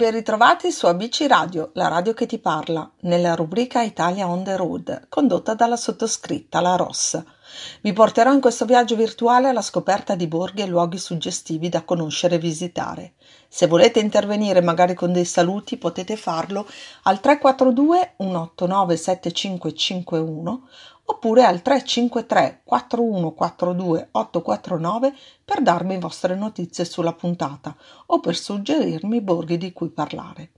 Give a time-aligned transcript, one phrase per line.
[0.00, 4.56] Ben ritrovati su ABC Radio, la radio che ti parla, nella rubrica Italia on the
[4.56, 7.22] road, condotta dalla sottoscritta, la Ross.
[7.82, 12.36] Vi porterò in questo viaggio virtuale alla scoperta di borghi e luoghi suggestivi da conoscere
[12.36, 13.12] e visitare.
[13.46, 16.66] Se volete intervenire magari con dei saluti potete farlo
[17.02, 20.68] al 342 189 7551
[21.10, 27.76] oppure al 353 4142 849 per darmi vostre notizie sulla puntata
[28.06, 30.52] o per suggerirmi borghi di cui parlare.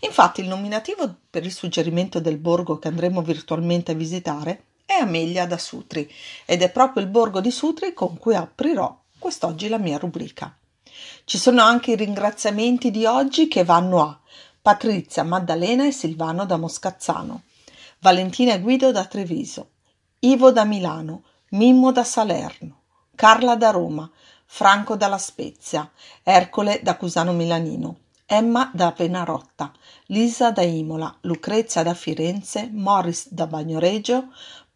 [0.00, 5.46] Infatti il nominativo per il suggerimento del borgo che andremo virtualmente a visitare è Amelia
[5.46, 6.08] da Sutri
[6.44, 10.56] ed è proprio il borgo di Sutri con cui aprirò quest'oggi la mia rubrica.
[11.24, 14.18] Ci sono anche i ringraziamenti di oggi che vanno a
[14.62, 17.42] Patrizia, Maddalena e Silvano da Moscazzano,
[17.98, 19.70] Valentina e Guido da Treviso,
[20.20, 22.80] Ivo da Milano, Mimmo da Salerno,
[23.14, 24.10] Carla da Roma,
[24.46, 25.88] Franco dalla Spezia,
[26.24, 29.72] Ercole da Cusano Milanino, Emma da Penarotta,
[30.06, 34.32] Lisa da Imola, Lucrezia da Firenze, Morris da Bagnoregio,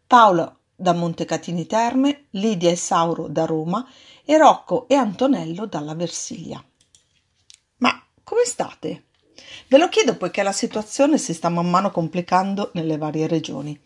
[0.07, 3.85] Paolo da Montecatini Terme, Lidia e Sauro da Roma
[4.23, 6.63] e Rocco e Antonello dalla Versilia.
[7.79, 9.07] Ma come state?
[9.67, 13.77] Ve lo chiedo poiché la situazione si sta man mano complicando nelle varie regioni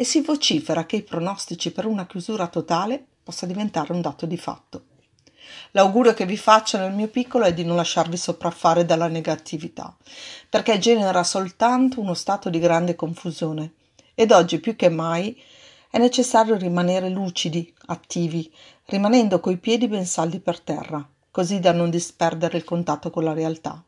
[0.00, 4.38] e si vocifera che i pronostici per una chiusura totale possa diventare un dato di
[4.38, 4.84] fatto.
[5.72, 9.94] L'augurio che vi faccio nel mio piccolo è di non lasciarvi sopraffare dalla negatività,
[10.48, 13.74] perché genera soltanto uno stato di grande confusione
[14.14, 15.38] ed oggi più che mai
[15.90, 18.50] è necessario rimanere lucidi, attivi,
[18.86, 23.34] rimanendo coi piedi ben saldi per terra, così da non disperdere il contatto con la
[23.34, 23.84] realtà.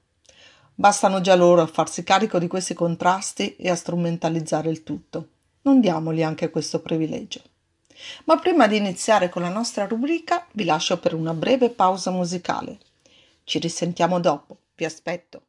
[0.74, 5.28] Bastano già loro a farsi carico di questi contrasti e a strumentalizzare il tutto
[5.62, 7.40] non diamogli anche questo privilegio.
[8.24, 12.78] Ma prima di iniziare con la nostra rubrica vi lascio per una breve pausa musicale.
[13.44, 15.42] Ci risentiamo dopo, vi aspetto.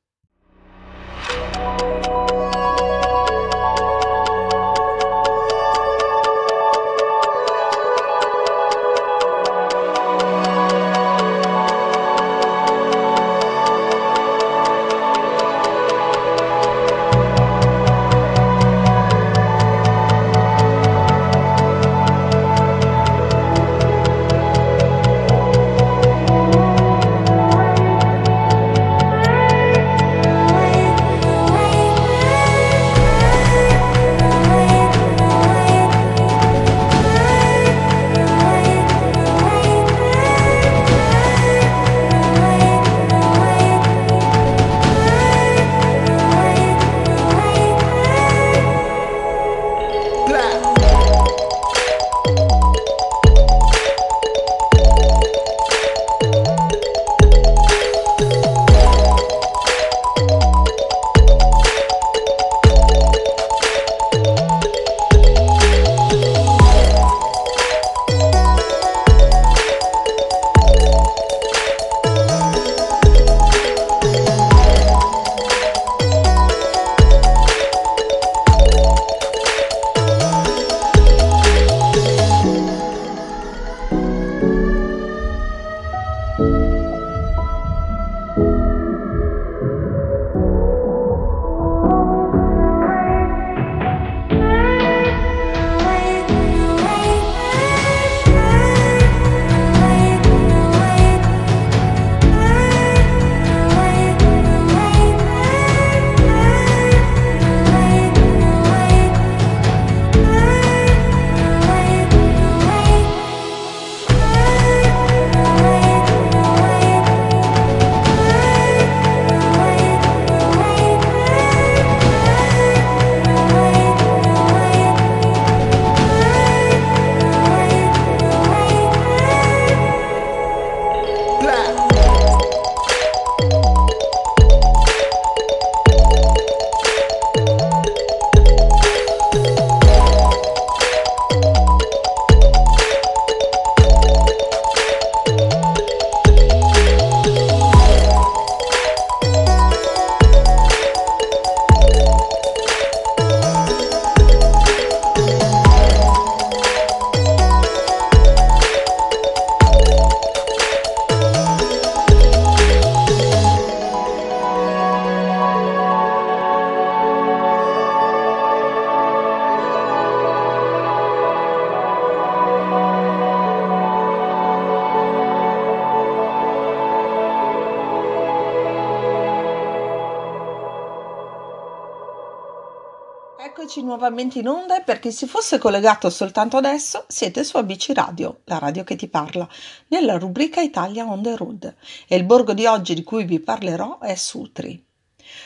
[184.13, 188.41] Nuovamente in onda e per chi si fosse collegato soltanto adesso, siete su ABC Radio,
[188.43, 189.49] la radio che ti parla,
[189.87, 191.75] nella rubrica Italia on the road.
[192.07, 194.85] E il borgo di oggi di cui vi parlerò è Sutri.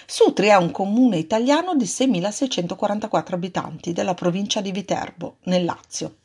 [0.06, 6.18] Sutri è un comune italiano di 6.644 abitanti della provincia di Viterbo, nel Lazio.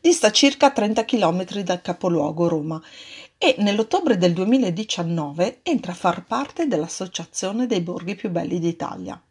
[0.00, 2.82] Dista circa 30 km dal capoluogo Roma
[3.38, 9.22] e nell'ottobre del 2019 entra a far parte dell'Associazione dei borghi più belli d'Italia.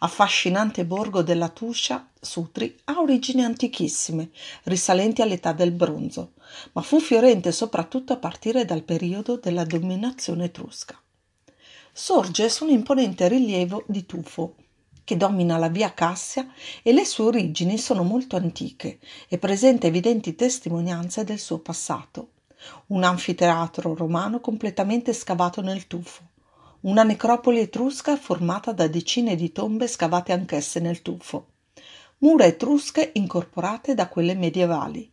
[0.00, 4.30] Affascinante borgo della Tuscia, Sutri ha origini antichissime,
[4.64, 6.32] risalenti all'età del bronzo,
[6.72, 11.00] ma fu fiorente soprattutto a partire dal periodo della dominazione etrusca.
[11.92, 14.56] Sorge su un imponente rilievo di tufo
[15.04, 16.50] che domina la via Cassia
[16.82, 22.30] e le sue origini sono molto antiche e presenta evidenti testimonianze del suo passato.
[22.86, 26.22] Un anfiteatro romano completamente scavato nel tufo,
[26.84, 31.46] una necropoli etrusca formata da decine di tombe scavate anch'esse nel tufo,
[32.18, 35.10] mura etrusche incorporate da quelle medievali,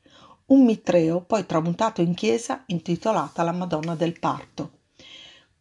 [0.47, 4.79] un mitreo poi tramutato in chiesa intitolata la Madonna del Parto,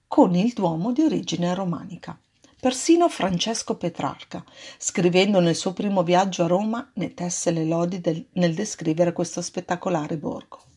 [0.09, 2.19] con il duomo di origine romanica.
[2.61, 4.45] Persino Francesco Petrarca,
[4.79, 9.41] scrivendo nel suo primo viaggio a Roma, ne tesse le lodi del, nel descrivere questo
[9.41, 10.70] spettacolare borgo.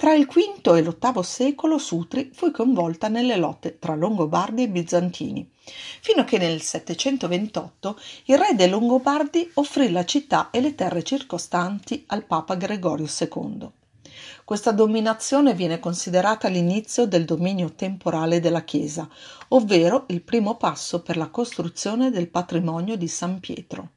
[0.00, 5.46] Tra il V e l'VIII secolo Sutri fu coinvolta nelle lotte tra Longobardi e Bizantini,
[6.00, 11.02] fino a che nel 728 il re dei Longobardi offrì la città e le terre
[11.02, 13.68] circostanti al Papa Gregorio II.
[14.42, 19.06] Questa dominazione viene considerata l'inizio del dominio temporale della Chiesa,
[19.48, 23.90] ovvero il primo passo per la costruzione del patrimonio di San Pietro.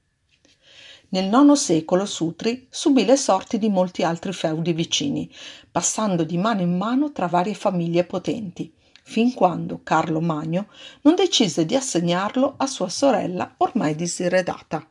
[1.14, 5.32] Nel IX secolo Sutri subì le sorti di molti altri feudi vicini,
[5.72, 10.70] passando di mano in mano tra varie famiglie potenti, fin quando Carlo Magno
[11.02, 14.90] non decise di assegnarlo a sua sorella ormai disiredata.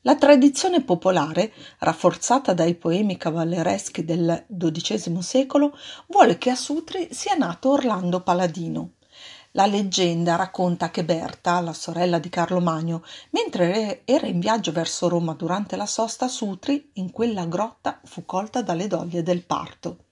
[0.00, 7.36] La tradizione popolare, rafforzata dai poemi cavallereschi del XII secolo, vuole che a Sutri sia
[7.36, 8.95] nato Orlando Paladino,
[9.56, 15.08] la leggenda racconta che Berta, la sorella di Carlo Magno, mentre era in viaggio verso
[15.08, 20.04] Roma durante la sosta Sutri, in quella grotta fu colta dalle doglie del parto.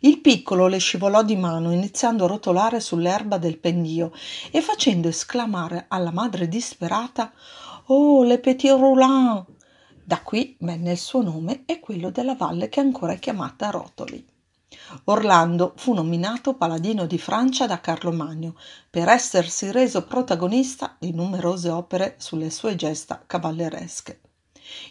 [0.00, 4.12] Il piccolo le scivolò di mano, iniziando a rotolare sull'erba del pendio
[4.52, 7.32] e facendo esclamare alla madre disperata
[7.86, 9.44] Oh, le petit roulant!
[10.04, 14.24] Da qui venne il suo nome e quello della valle che ancora è chiamata Rotoli.
[15.04, 18.54] Orlando fu nominato paladino di Francia da Carlo Magno
[18.90, 24.20] per essersi reso protagonista di numerose opere sulle sue gesta cavalleresche.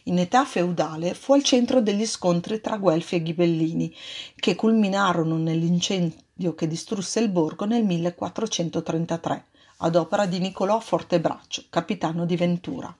[0.05, 3.95] In età feudale fu al centro degli scontri tra Guelfi e Ghibellini,
[4.35, 9.45] che culminarono nell'incendio che distrusse il borgo nel 1433,
[9.77, 12.95] ad opera di Niccolò Fortebraccio, capitano di Ventura.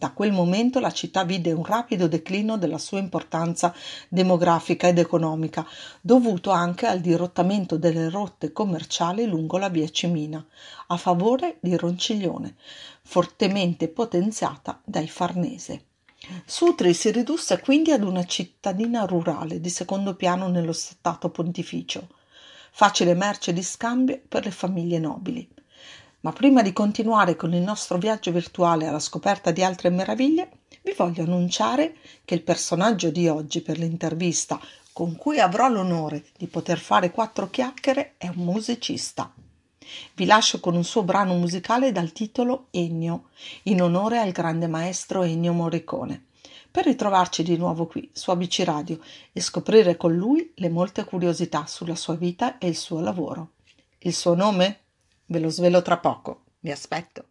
[0.00, 3.74] Da quel momento la città vide un rapido declino della sua importanza
[4.08, 5.66] demografica ed economica,
[6.00, 10.46] dovuto anche al dirottamento delle rotte commerciali lungo la via Cimina,
[10.86, 12.54] a favore di Ronciglione,
[13.02, 15.86] fortemente potenziata dai Farnese.
[16.44, 22.06] Sutri si ridusse quindi ad una cittadina rurale di secondo piano nello Stato pontificio,
[22.70, 25.56] facile merce di scambio per le famiglie nobili.
[26.20, 30.50] Ma prima di continuare con il nostro viaggio virtuale alla scoperta di altre meraviglie,
[30.82, 34.60] vi voglio annunciare che il personaggio di oggi per l'intervista
[34.98, 39.32] con cui avrò l'onore di poter fare quattro chiacchiere è un musicista.
[40.14, 43.28] Vi lascio con un suo brano musicale dal titolo Ennio,
[43.64, 46.24] in onore al grande maestro Ennio Morricone,
[46.68, 48.98] per ritrovarci di nuovo qui su ABC Radio
[49.32, 53.52] e scoprire con lui le molte curiosità sulla sua vita e il suo lavoro.
[54.00, 54.80] Il suo nome?
[55.28, 56.44] Ve lo svelo tra poco.
[56.60, 57.27] Vi aspetto.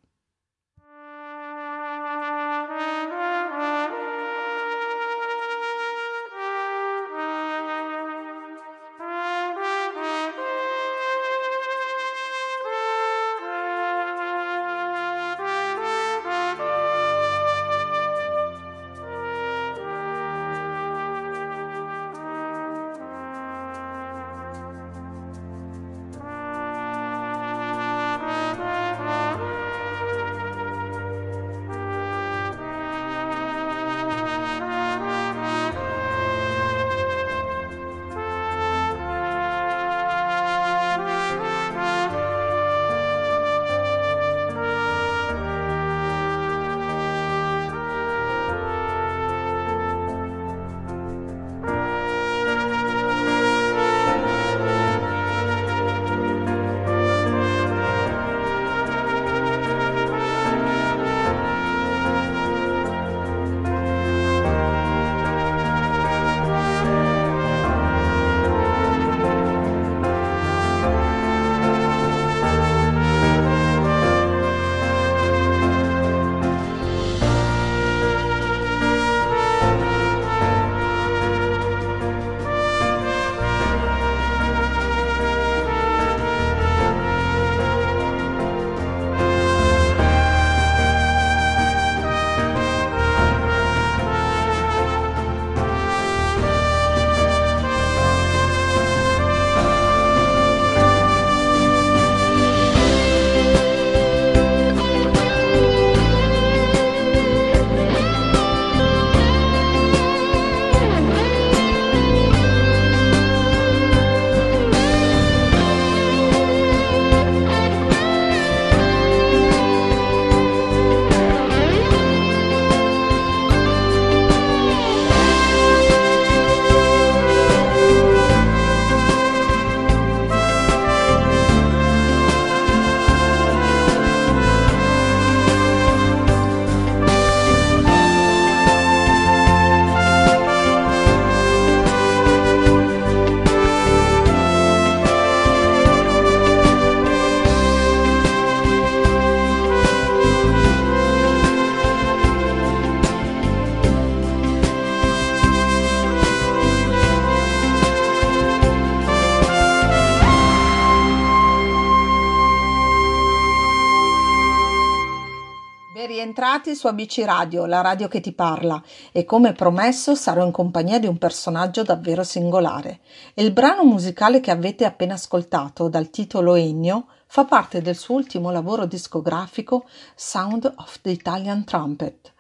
[166.58, 171.00] Rientrati su ABC Radio, la radio che ti parla, e come promesso sarò in compagnia
[171.00, 173.00] di un personaggio davvero singolare.
[173.36, 178.50] Il brano musicale che avete appena ascoltato, dal titolo Ennio, fa parte del suo ultimo
[178.50, 179.86] lavoro discografico
[180.16, 182.34] Sound of the Italian Trumpet.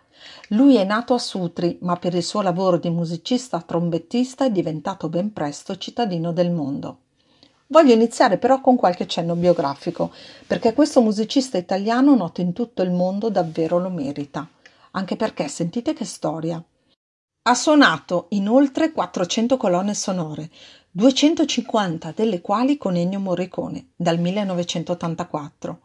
[0.49, 5.09] Lui è nato a Sutri, ma per il suo lavoro di musicista trombettista è diventato
[5.09, 7.01] ben presto cittadino del mondo.
[7.69, 10.13] Voglio iniziare però con qualche cenno biografico,
[10.47, 14.47] perché questo musicista italiano noto in tutto il mondo davvero lo merita,
[14.91, 16.63] anche perché sentite che storia.
[17.49, 20.49] Ha suonato in oltre 400 colonne sonore,
[20.91, 25.79] 250 delle quali con Ennio Morricone, dal 1984.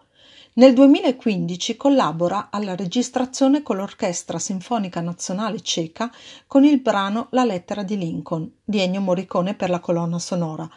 [0.55, 6.13] Nel 2015 collabora alla registrazione con l'Orchestra Sinfonica Nazionale Ceca
[6.47, 10.69] con il brano La lettera di Lincoln di Ennio Morricone per la colonna sonora,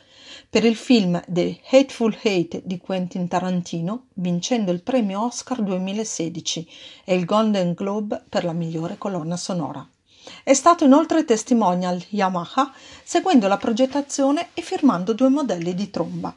[0.56, 6.70] per il film The Hateful Hate di Quentin Tarantino, vincendo il premio Oscar 2016
[7.04, 9.86] e il Golden Globe per la migliore colonna sonora.
[10.46, 12.72] È stato inoltre testimonial Yamaha,
[13.04, 16.34] seguendo la progettazione e firmando due modelli di tromba.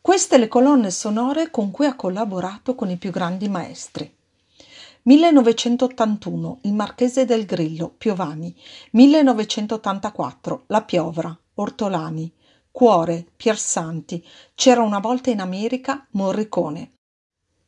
[0.00, 4.10] Queste le colonne sonore con cui ha collaborato con i più grandi maestri.
[5.02, 8.56] 1981 Il Marchese del Grillo, Piovani.
[8.92, 12.32] 1984 La Piovra, Ortolani.
[12.78, 16.92] Cuore, Piersanti, C'era una volta in America, Morricone.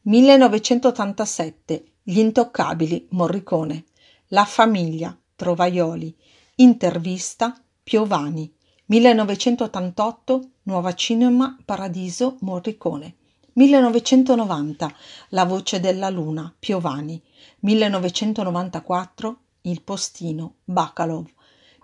[0.02, 3.86] 1987, Gli intoccabili, Morricone.
[4.28, 6.16] La famiglia, Trovaioli.
[6.54, 8.54] Intervista, Piovani.
[8.86, 13.16] 1988, Nuova Cinema, Paradiso, Morricone.
[13.54, 14.94] 1990,
[15.30, 17.20] La voce della luna, Piovani.
[17.58, 21.26] 1994, Il postino, Bacalov.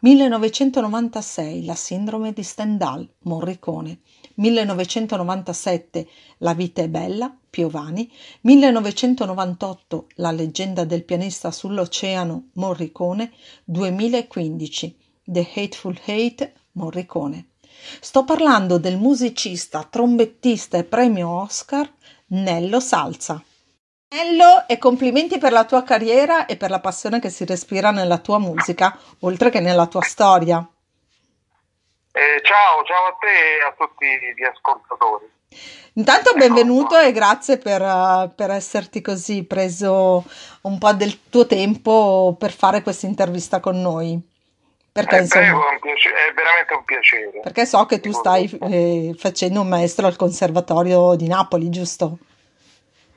[0.06, 4.02] 1996 La sindrome di Stendhal, Morricone.
[4.34, 6.06] 1997
[6.38, 8.08] La vita è bella, Piovani.
[8.42, 13.32] 1998 La leggenda del pianista sull'oceano, Morricone.
[13.64, 17.48] 2015 The Hateful Hate, Morricone.
[18.00, 21.92] Sto parlando del musicista, trombettista e premio Oscar
[22.26, 23.42] Nello Salza.
[24.08, 28.18] Bello e complimenti per la tua carriera e per la passione che si respira nella
[28.18, 30.64] tua musica, oltre che nella tua storia.
[32.12, 35.28] Eh, ciao, ciao a te e a tutti gli ascoltatori.
[35.94, 40.24] Intanto benvenuto e grazie per, uh, per, esserti così preso
[40.62, 44.20] un po' del tuo tempo per fare questa intervista con noi.
[44.92, 47.40] Perché, eh, insomma, prego, è, piacere, è, veramente un piacere.
[47.42, 52.18] Perché so che tu stai eh, facendo un maestro al Conservatorio di Napoli, giusto?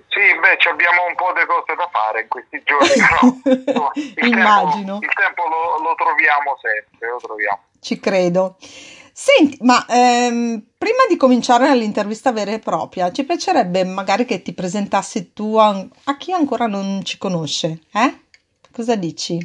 [0.10, 5.00] Sì, beh, abbiamo un po' di cose da fare in questi giorni, però il Immagino.
[5.00, 7.64] Tempo, il tempo lo, lo, troviamo sempre, lo troviamo.
[7.80, 8.58] Ci credo.
[9.14, 14.54] Senti, ma ehm, prima di cominciare l'intervista vera e propria, ci piacerebbe magari che ti
[14.54, 15.70] presentassi tu a,
[16.06, 18.22] a chi ancora non ci conosce, eh?
[18.74, 19.38] Cosa dici?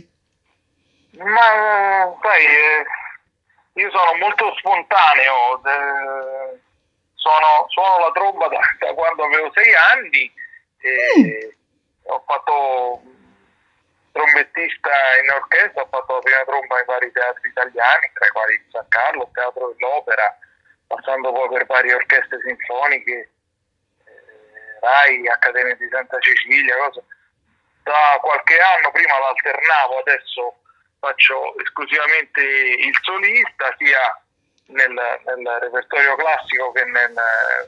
[1.18, 6.60] Ma sai, eh, ho sono molto spontaneo, eh,
[7.16, 10.32] sono, suono la tromba da, da quando avevo sei anni
[10.84, 12.10] e mm.
[12.12, 13.02] ho fatto
[14.12, 14.90] trombettista
[15.22, 18.86] in orchestra, ho fatto la prima tromba in vari teatri italiani, tra i quali San
[18.88, 20.38] Carlo, Teatro dell'Opera,
[20.86, 23.18] passando poi per varie orchestre sinfoniche,
[24.04, 27.02] eh, RAI, Accademia di Santa Cecilia, cosa.
[27.82, 30.56] Da qualche anno prima l'alternavo, adesso
[31.00, 34.23] faccio esclusivamente il solista, sia
[34.66, 37.14] nel, nel repertorio classico che nel,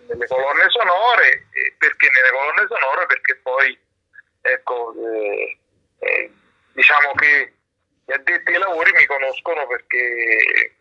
[0.08, 1.46] nelle colonne sonore,
[1.78, 3.06] perché nelle colonne sonore?
[3.06, 3.78] Perché poi
[4.40, 5.58] ecco, eh,
[5.98, 6.32] eh,
[6.72, 7.52] diciamo che
[8.04, 10.74] gli addetti ai lavori mi conoscono perché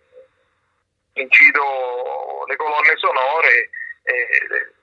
[1.13, 3.69] incido le colonne sonore,
[4.03, 4.73] eh,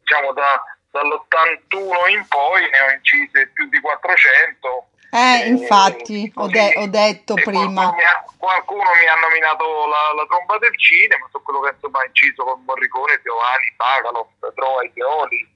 [0.00, 6.74] diciamo da, dall'81 in poi ne ho incise più di 400 eh, infatti, ho, de-
[6.74, 7.62] ho, detto prima.
[7.62, 11.70] Qualcuno mi, ha, qualcuno mi, ha, nominato la, la, tromba del cinema, su quello che
[11.72, 15.48] insomma ha inciso con Morricone, Giovanni, Bagalov, Troia, Pioli,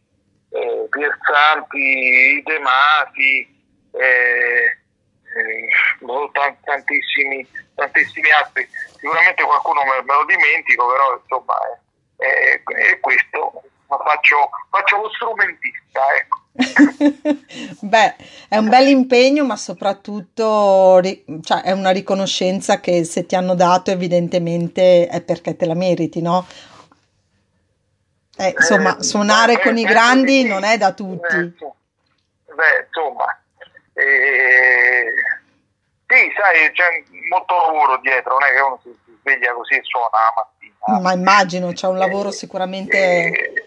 [0.50, 3.66] eh, Pierzanti, De Masi,
[3.98, 4.78] eh,
[5.26, 8.62] eh, tantissimi, tantissimi altri.
[8.94, 11.58] Sicuramente qualcuno me, me lo dimentico, però insomma
[12.16, 13.64] è, è, è questo,
[13.96, 16.46] faccio, faccio lo strumentista, ecco.
[17.86, 18.16] Beh,
[18.48, 21.00] è un bel impegno, ma soprattutto
[21.42, 26.20] cioè, è una riconoscenza che se ti hanno dato evidentemente è perché te la meriti,
[26.20, 26.46] no?
[28.36, 31.36] Eh, insomma, eh, suonare eh, con i grandi non è da tutti.
[31.36, 33.40] Eh, beh, insomma,
[33.94, 35.12] eh,
[36.06, 40.08] sì, sai, c'è molto lavoro dietro, non è che uno si, sveglia così e suona
[40.12, 41.00] la mattina.
[41.00, 43.66] Ma immagino, c'è un lavoro sicuramente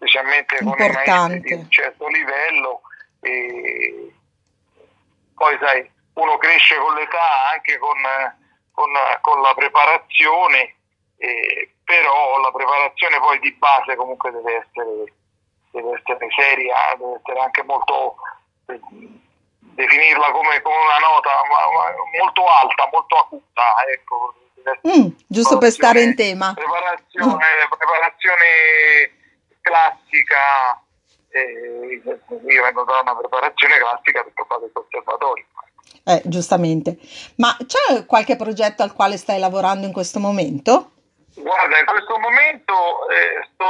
[0.00, 1.04] specialmente Importante.
[1.04, 2.80] con i maestri di un certo livello
[3.20, 4.12] e
[5.34, 7.96] poi sai, uno cresce con l'età anche con,
[8.72, 10.76] con, con la preparazione,
[11.18, 15.12] eh, però la preparazione poi di base comunque deve essere,
[15.70, 18.16] deve essere seria, deve essere anche molto,
[18.66, 18.80] eh,
[19.60, 23.64] definirla come, come, una nota ma, ma molto alta, molto acuta.
[23.92, 24.34] Ecco.
[24.86, 26.52] Mm, giusto per stare in tema.
[26.52, 27.78] Preparazione, mm.
[27.78, 29.19] preparazione
[29.60, 30.82] classica,
[31.30, 35.44] eh, io vengo da una preparazione classica perché ho fatto il conservatorio.
[36.04, 36.98] Eh, giustamente.
[37.36, 40.92] Ma c'è qualche progetto al quale stai lavorando in questo momento?
[41.34, 43.64] Guarda, in questo momento eh, sto,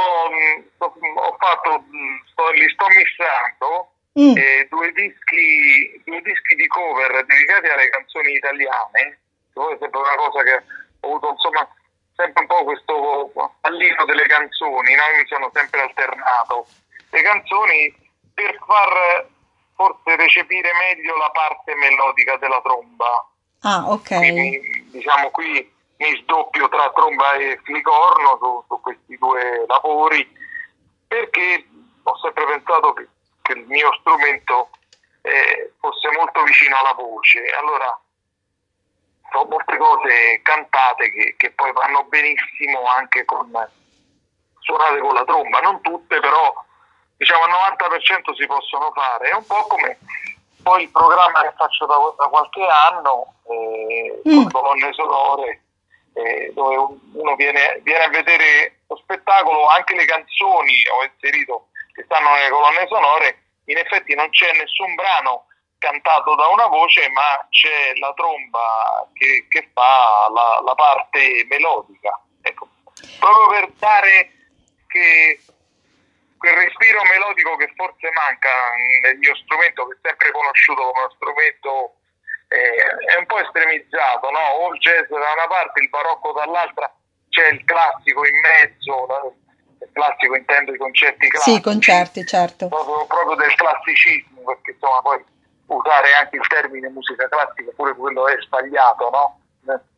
[0.75, 1.85] sto, ho fatto,
[2.31, 4.37] sto, li sto missando mm.
[4.37, 9.19] eh, due, dischi, due dischi di cover dedicati alle canzoni italiane.
[9.53, 10.63] Poi è sempre una cosa che
[11.01, 11.67] ho avuto insomma
[12.15, 15.03] sempre un po' questo pallino delle canzoni, no?
[15.17, 16.67] mi sono sempre alternato
[17.11, 17.95] le canzoni
[18.33, 19.27] per far
[19.75, 23.27] forse recepire meglio la parte melodica della tromba.
[23.61, 24.17] Ah, ok.
[24.17, 30.27] Quindi, diciamo qui mi sdoppio tra tromba e flicorno su, su questi due lavori
[31.07, 31.67] perché
[32.03, 33.07] ho sempre pensato che,
[33.41, 34.69] che il mio strumento
[35.21, 37.43] eh, fosse molto vicino alla voce.
[37.59, 37.99] Allora,
[39.31, 43.49] sono molte cose cantate che, che poi vanno benissimo anche con
[44.59, 46.53] suonate con la tromba, non tutte però
[47.17, 49.29] diciamo al 90% si possono fare.
[49.29, 49.97] È un po' come
[50.61, 54.33] poi il programma che faccio da, da qualche anno eh, mm.
[54.33, 55.61] con colonne sonore,
[56.13, 56.75] eh, dove
[57.13, 62.49] uno viene, viene, a vedere lo spettacolo, anche le canzoni ho inserito che stanno nelle
[62.49, 65.45] colonne sonore, in effetti non c'è nessun brano
[65.81, 72.21] cantato da una voce, ma c'è la tromba che, che fa la, la, parte melodica.
[72.43, 72.69] Ecco.
[73.19, 74.31] Proprio per dare
[74.85, 75.41] che
[76.37, 78.49] quel respiro melodico che forse manca
[79.01, 81.95] nel mio strumento, che è sempre conosciuto come uno strumento
[82.47, 84.61] eh, è un po' estremizzato, no?
[84.61, 86.93] o il jazz da una parte, il barocco dall'altra,
[87.29, 89.35] c'è il classico in mezzo, no?
[89.81, 91.55] il classico intendo i concerti classici.
[91.55, 92.67] Sì, concerti, certo.
[92.67, 95.23] Proprio, proprio del classicismo, perché insomma poi
[95.75, 99.39] usare anche il termine musica classica, pure quello è sbagliato, no?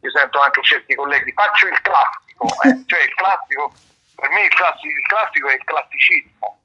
[0.01, 2.83] Io sento anche certi colleghi, faccio il classico, eh?
[2.87, 3.71] cioè il classico
[4.23, 6.59] per me il classico, il classico è il classicismo.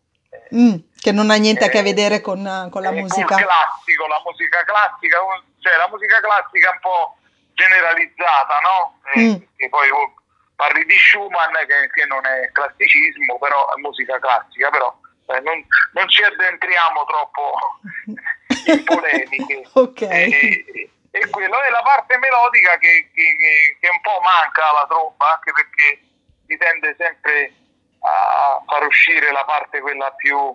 [0.54, 3.34] Mm, che non ha niente a che eh, vedere con, con la musica.
[3.34, 5.18] Il classico, la musica classica,
[5.58, 7.16] cioè la musica classica un po'
[7.54, 9.00] generalizzata, no?
[9.18, 9.42] Mm.
[9.56, 10.14] E poi oh,
[10.54, 14.94] parli di Schumann che, che, non è classicismo, però è musica classica, però
[15.26, 17.58] eh, non, non, ci addentriamo troppo
[18.84, 19.68] polemiche.
[19.72, 20.02] ok.
[20.02, 23.36] E, e, quello è la parte melodica che, che,
[23.80, 26.00] che un po' manca alla tromba, anche perché
[26.46, 27.52] si tende sempre
[28.00, 30.54] a far uscire la parte quella più,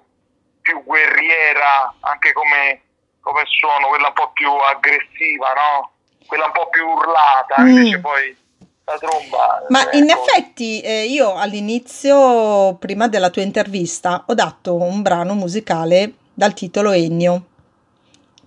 [0.62, 2.82] più guerriera, anche come,
[3.22, 5.92] come, suono, quella un po' più aggressiva, no?
[6.26, 7.68] Quella un po' più urlata, mm.
[7.68, 8.38] invece poi
[8.86, 9.66] la tromba.
[9.70, 9.98] Ma ecco.
[9.98, 16.54] in effetti eh, io all'inizio, prima della tua intervista, ho dato un brano musicale dal
[16.54, 17.46] titolo Ennio,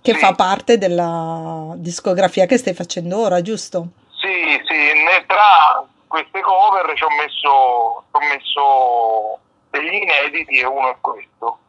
[0.07, 0.19] che sì.
[0.19, 3.87] fa parte della discografia che stai facendo ora, giusto?
[4.15, 4.93] Sì, sì,
[5.25, 9.39] tra queste cover ci ho messo, ci ho messo
[9.69, 11.59] degli inediti e uno è questo.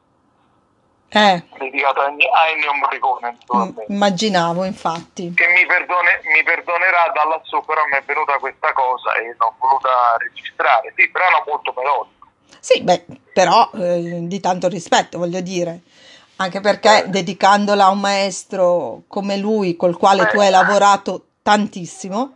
[1.10, 1.42] Eh.
[1.58, 3.38] dedicato a, Ennio Morricone
[3.88, 9.14] immaginavo infatti che mi, perdone, mi, perdonerà da lassù però mi è venuta questa cosa
[9.14, 12.26] e l'ho voluta registrare sì però è molto melodico
[12.60, 15.80] sì beh però eh, di tanto rispetto voglio dire
[16.38, 17.08] anche perché eh.
[17.08, 20.26] dedicandola a un maestro come lui col quale eh.
[20.26, 22.32] tu hai lavorato tantissimo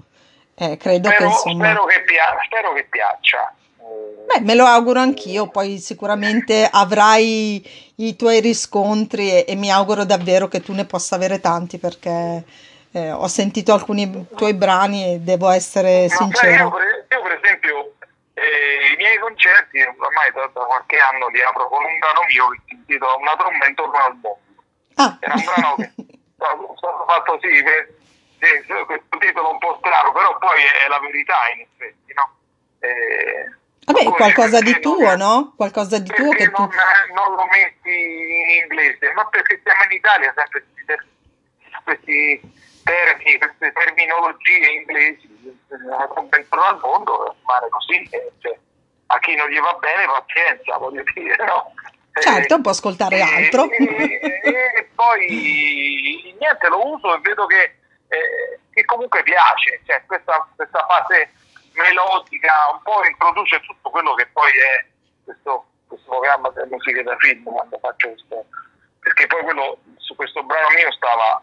[0.54, 1.64] eh, credo spero, che insomma...
[1.64, 3.54] Spero che, pia- spero che piaccia.
[4.26, 10.04] Beh, me lo auguro anch'io, poi sicuramente avrai i tuoi riscontri e, e mi auguro
[10.04, 12.44] davvero che tu ne possa avere tanti perché
[12.92, 16.62] eh, ho sentito alcuni tuoi brani e devo essere sincera.
[16.62, 17.61] Io per, io per esempio
[18.42, 22.48] eh, i miei concerti ormai da, da, qualche anno li apro con un brano mio
[22.50, 24.40] che si intitola Una tromba intorno al mondo.
[24.94, 25.16] Ah.
[25.20, 27.88] Era un brano che è stato fatto sì per,
[28.38, 32.36] sì, questo titolo un po' strano, però poi è la verità in effetti, no?
[32.80, 35.52] Eh, Vabbè, qualcosa di tuo, non, no?
[35.56, 36.76] Qualcosa di tuo che non, tu...
[37.14, 40.64] non lo metti in inglese, ma perché siamo in Italia sempre
[41.84, 42.40] questi
[42.84, 48.58] termini, queste terminologie inglesi, intorno al mondo, male così, eh, cioè,
[49.06, 51.72] a chi non gli va bene pazienza, voglio dire, no?
[52.12, 53.70] Certo, può ascoltare e, altro.
[53.70, 57.76] E, e, poi niente, lo uso e vedo che
[58.08, 61.32] eh, che comunque piace, cioè, questa, questa, fase
[61.72, 64.84] melodica un po' introduce tutto quello che poi è
[65.24, 68.44] questo, questo programma delle musiche da film quando faccio questo,
[68.98, 71.42] perché perché poi quello, su questo brano mio stava,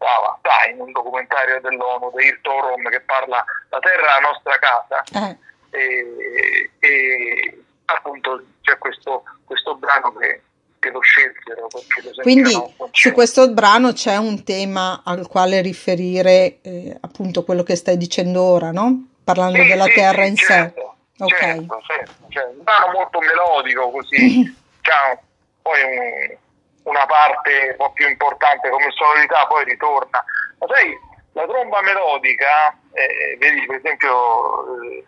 [0.00, 4.28] stava, sta in un documentario dell'ONU, di Irto Rom, che parla La terra è la
[4.28, 5.36] nostra casa, Eh,
[5.78, 10.42] e, e appunto c'è questo, questo brano che,
[10.78, 12.52] che lo scelsero lo Quindi
[12.92, 18.42] su questo brano c'è un tema al quale riferire eh, appunto quello che stai dicendo
[18.42, 19.06] ora, no?
[19.22, 20.44] Parlando Sì, della sì, terra in sé.
[20.46, 21.36] certo, Ok.
[21.36, 22.50] certo, certo, certo.
[22.56, 25.18] un brano molto melodico così c'ha
[25.62, 26.36] poi un-
[26.84, 30.24] una parte un po' più importante come sonorità poi ritorna.
[30.58, 30.98] Ma sai
[31.32, 35.06] la tromba melodica eh, vedi per esempio eh,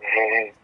[0.00, 0.54] eh,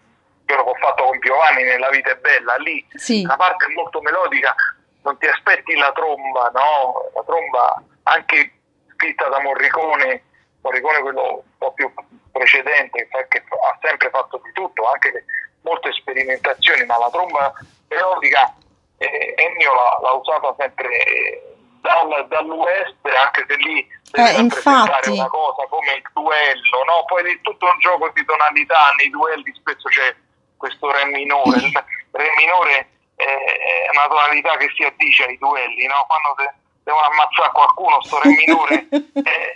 [0.46, 4.00] quello che ho fatto con Giovanni nella vita è bella lì Sì, la parte molto
[4.00, 4.54] melodica
[5.02, 7.10] non ti aspetti la tromba no?
[7.14, 8.52] La tromba anche
[8.94, 10.24] scritta da Morricone
[10.62, 11.92] Morricone quello un po' più
[12.32, 15.24] precedente che ha sempre fatto di tutto anche
[15.60, 17.52] molte sperimentazioni ma la tromba
[17.88, 18.52] melodica
[18.98, 25.10] eh, Ennio l'ha, usata sempre dal, dall'West anche se lì Eh, infatti.
[25.10, 27.04] una cosa come il duello no?
[27.06, 30.14] poi è tutto un gioco di tonalità nei duelli spesso c'è
[30.56, 31.72] questo re minore il
[32.12, 36.04] re minore è una tonalità che si addice ai duelli no?
[36.06, 36.54] quando de-
[36.84, 39.54] devono ammazzare qualcuno sto re minore eh,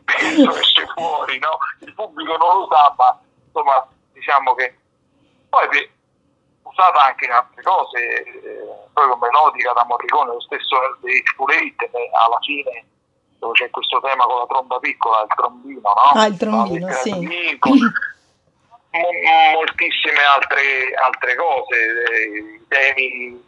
[0.00, 1.58] spesso esce fuori no?
[1.80, 4.74] il pubblico non lo sa ma insomma diciamo che
[5.50, 5.68] poi
[6.70, 8.32] usata anche in altre cose eh,
[8.92, 11.22] proprio melodica da Morricone lo stesso dei
[11.90, 12.84] eh, alla fine
[13.38, 16.20] dove c'è questo tema con la tromba piccola il trombino no?
[16.20, 17.10] Ah, il trombino, La sì.
[17.12, 17.90] mo-
[19.54, 21.76] moltissime altre, altre cose,
[22.10, 23.42] eh, i temi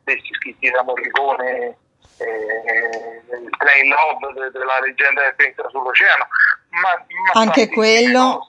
[0.00, 1.76] stessi scritti da Morricone,
[2.18, 6.26] eh, il Train Love de- della leggenda del pensa sull'oceano,
[6.70, 8.46] ma, ma Anche quello.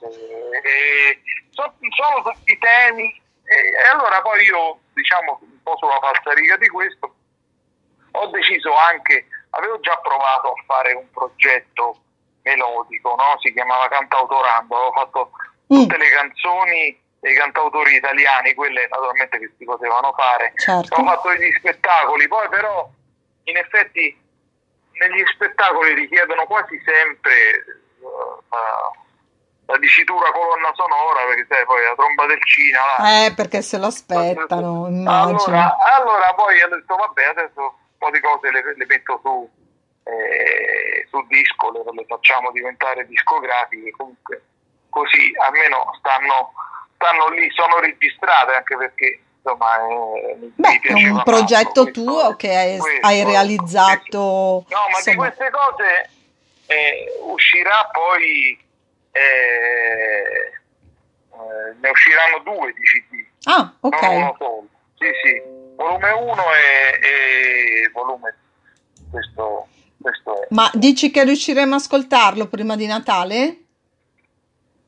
[0.62, 6.68] Eh, so- sono tutti temi e allora poi io, diciamo, un po' sulla falsariga di
[6.68, 7.14] questo,
[8.12, 12.00] ho deciso anche, avevo già provato a fare un progetto
[12.42, 13.38] melodico, no?
[13.40, 15.30] si chiamava Cantautorando, avevo fatto
[15.72, 20.52] Mm, tutte le canzoni dei cantautori italiani, quelle naturalmente che si potevano fare.
[20.56, 20.94] certo.
[20.94, 22.88] Ho fatto degli spettacoli, poi però
[23.44, 24.16] in effetti
[24.92, 29.05] negli spettacoli richiedono quasi sempre eh,
[29.66, 32.80] la dicitura colonna sonora, perché sai poi la tromba del Cina.
[32.98, 33.26] là.
[33.26, 34.86] Eh, perché se lo aspettano.
[34.86, 39.50] Allora, allora poi ho detto vabbè adesso un po' di cose le, le metto su,
[40.04, 44.42] eh, su disco, le, le facciamo diventare discografiche, comunque
[44.90, 46.52] così almeno stanno,
[46.94, 52.36] stanno lì, sono registrate anche perché insomma eh, mi- Beh, è un progetto questo- tuo
[52.36, 54.18] che hai, questo, hai ecco, realizzato.
[54.18, 55.16] No, ma di insomma.
[55.26, 56.10] queste cose
[56.66, 58.58] eh, uscirà poi,
[59.16, 60.52] eh,
[61.32, 64.02] eh, ne usciranno due di CD, Ah, ok.
[64.02, 64.66] non uno solo.
[64.98, 65.42] Sì, sì,
[65.76, 68.34] volume 1 e, e volume
[69.10, 69.68] questo,
[70.00, 70.46] questo è.
[70.50, 73.60] Ma dici che riusciremo a ascoltarlo prima di Natale?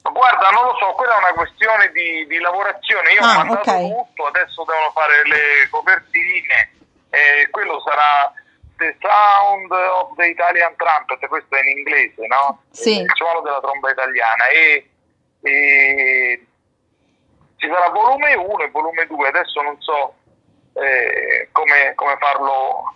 [0.03, 3.13] Guarda, non lo so, quella è una questione di, di lavorazione.
[3.13, 4.07] Io Ah, ho mandato ok.
[4.07, 6.73] tutto, adesso devono fare le copertine
[7.11, 8.33] e quello sarà
[8.79, 12.63] The Sound of the Italian Trumpet, questo è in inglese, no?
[12.71, 13.01] Sì.
[13.01, 14.47] Il suono della tromba italiana.
[14.47, 14.89] E,
[15.43, 16.47] e
[17.57, 20.15] ci sarà volume 1 e volume 2, adesso non so
[20.75, 22.95] eh, come, come farlo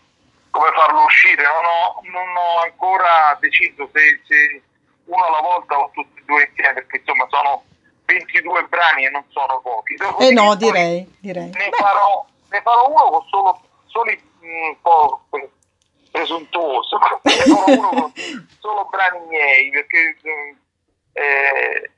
[0.52, 4.62] come farlo uscire, non ho, non ho ancora deciso se, se
[5.06, 7.64] uno alla volta o tutti e due insieme, perché insomma sono
[8.04, 9.94] 22 brani e non sono pochi.
[9.94, 11.50] Eh Dopodiché no, poi direi, direi.
[11.50, 15.24] Ne farò, ne farò uno con solo, soli mm, un po'
[16.12, 16.98] presuntuoso,
[17.66, 18.12] uno con
[18.60, 20.56] solo brani miei, perché mm,
[21.14, 21.90] eh,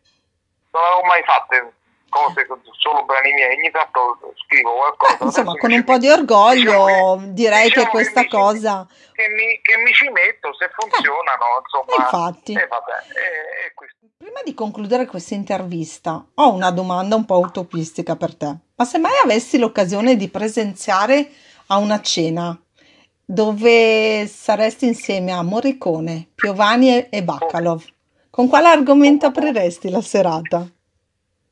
[0.71, 1.73] non avevo mai fatto
[2.09, 5.17] cose con solo brani miei, ogni tanto scrivo qualcosa.
[5.19, 8.27] beh, insomma, con mi un ci po' di orgoglio che- direi diciamo che questa mi
[8.29, 8.87] ci- cosa...
[9.13, 12.05] che mi, che mi ci metto, se funzionano, insomma.
[12.05, 12.53] infatti.
[12.53, 13.97] E vabbè, e- e questo.
[14.17, 18.57] Prima di concludere questa intervista, ho una domanda un po' utopistica per te.
[18.77, 21.29] Ma se mai avessi l'occasione di presenziare
[21.67, 22.57] a una cena
[23.25, 27.83] dove saresti insieme a Morricone, Piovani e- e Bacalov,
[28.31, 30.67] con quale argomento apriresti la serata?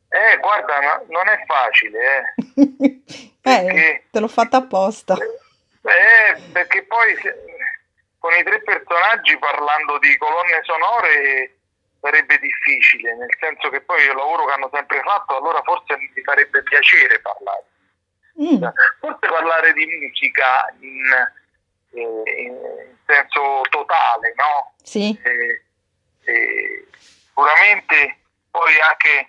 [0.08, 1.98] Eh, guarda, no- non è facile,
[2.36, 3.02] eh.
[3.42, 5.16] eh, te l'ho fatta apposta.
[5.16, 7.34] Eh, perché poi se-
[8.18, 11.56] con i tre personaggi parlando di colonne sonore
[12.00, 15.96] sarebbe difficile, nel senso che poi è un lavoro che hanno sempre fatto, allora forse
[15.96, 17.64] mi farebbe piacere parlare.
[18.40, 18.62] Mm,
[19.00, 21.02] Forse parlare di musica in,
[21.94, 24.72] eh, in senso totale, no?
[24.82, 25.62] sì, Eh,
[26.24, 28.18] eh, sicuramente
[28.50, 29.28] poi anche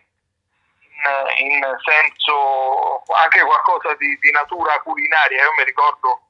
[1.39, 6.21] in, in senso anche qualcosa di, di natura culinaria io mi ricordo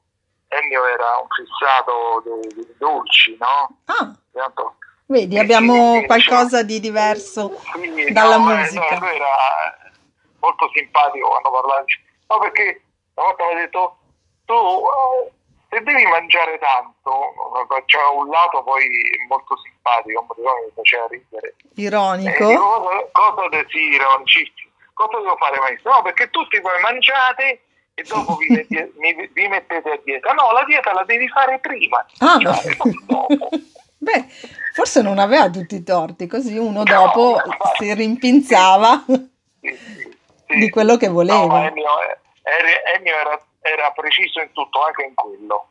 [0.48, 3.76] Ennio era un fissato dei, dei dolci, no?
[3.86, 8.98] Ah, Tanto, vedi, abbiamo sì, qualcosa diciamo- di diverso sì, dalla no, eh, musica.
[8.98, 9.26] no, era
[10.38, 11.84] molto simpatico quando parlava.
[12.28, 12.82] No, perché
[13.14, 13.98] una volta mi ha detto,
[14.44, 15.32] tu eh,
[15.74, 17.10] se devi mangiare tanto,
[17.86, 18.86] c'era un lato poi
[19.28, 21.54] molto simpatico, un motivo che mi faceva ridere.
[21.74, 22.46] Ironico.
[22.46, 23.90] dico, cosa, cosa de- sì.
[24.94, 25.90] Cosa devo fare maestro?
[25.92, 27.62] No, perché tutti voi mangiate
[27.94, 30.32] e dopo vi, metti- mi- vi mettete a dieta.
[30.32, 32.04] No, la dieta la devi fare prima.
[32.18, 33.28] Ah, dopo.
[33.98, 34.24] beh,
[34.74, 37.56] forse non aveva tutti i torti, così uno No, dopo no.
[37.78, 39.16] si rimpinzava Sì,
[39.60, 39.76] sì,
[40.46, 40.58] sì.
[40.58, 41.66] di quello che No, voleva.
[41.66, 41.90] Ennio,
[42.42, 45.68] era, Ennio era, era preciso in tutto, anche in quello.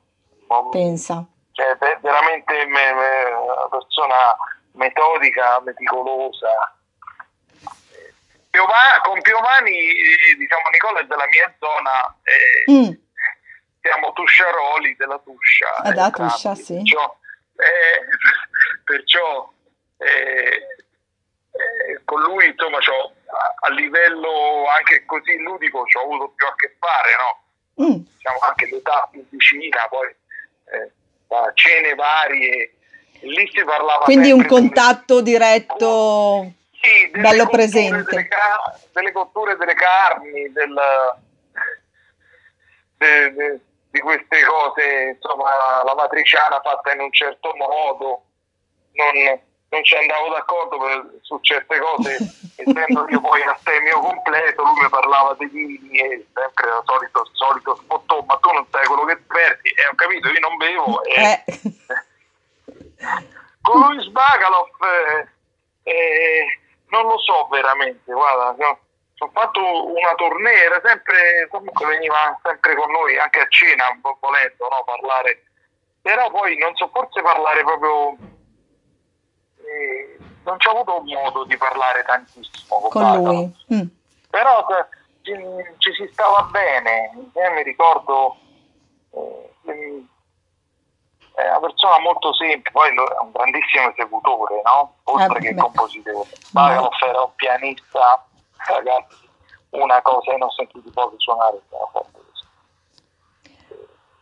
[0.72, 1.24] Pensa.
[1.52, 4.36] cioè, ve- veramente me- me- una persona
[4.74, 6.76] metodica, meticolosa.
[8.50, 12.92] Piova- con Piovani, eh, diciamo, Nicola è della mia zona, eh, Mm,
[13.82, 15.76] siamo tusciaroli della Tuscia.
[15.78, 16.74] Ah, da entrambi, Tuscia, sì.
[16.76, 17.18] Perciò,
[17.58, 18.06] eh,
[18.86, 19.52] perciò
[19.98, 20.68] eh,
[21.52, 26.76] eh, con lui, insomma, a livello anche così ludico ci ho avuto più a che
[26.80, 27.42] fare, no?
[27.82, 30.92] Mm, diciamo anche l'età più vicina, poi eh,
[31.56, 32.74] cene varie,
[33.22, 36.52] lì si parlava Quindi un sempre delle- contatto diretto.
[36.82, 38.04] sì, bello cotture presente.
[38.16, 40.74] Delle, ca- delle cotture delle carni, del,
[42.98, 43.60] de- de-
[43.92, 48.24] di queste cose, insomma, la matriciana fatta in un certo modo,
[48.94, 49.40] non,
[49.74, 52.18] non ci andavo d'accordo per- su certe cose,
[52.56, 57.76] essendo io poi astemio completo, lui mi parlava dei vini e sempre il solito, solito
[57.76, 61.22] spottò, ma tu non sai quello che perdi, e ho capito, io non bevo, e
[61.22, 61.44] Eh,
[63.62, 64.70] con Luis Bagalov
[65.84, 66.60] eh, eh,
[66.90, 68.80] non lo so veramente, guarda, no,
[69.18, 74.02] ho fatto una tournée, era sempre, comunque veniva sempre con noi, anche a cena, un
[74.02, 75.44] po' volendo, no, parlare,
[76.00, 78.16] però poi non so, forse parlare proprio,
[79.74, 83.56] eh, non ci ho avuto modo di parlare tantissimo con, con lui.
[83.74, 83.88] Mm.
[84.30, 84.86] però eh,
[85.22, 85.34] ci,
[85.78, 88.36] ci si stava bene, Io mi ricordo...
[89.12, 90.02] eh, mm,
[91.36, 94.98] è una persona molto semplice, poi è un grandissimo esecutore, no?
[95.06, 95.62] Oltre Eh, che beh.
[95.62, 96.30] compositore.
[96.52, 98.24] Bagalov era un pianista,
[98.68, 99.28] ragazzi,
[99.72, 102.23] una cosa che non ho sentito poco suonare, così.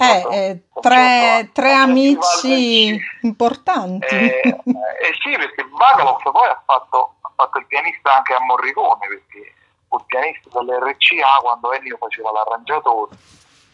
[0.01, 4.15] Eh, eh, tre, tre amici importanti.
[4.15, 9.07] Eh, eh sì, perché Bagalov poi ha fatto, ha fatto il pianista anche a Morricone,
[9.07, 9.53] perché
[9.87, 13.15] fu il pianista dell'RCA quando Ennio faceva l'arrangiatore,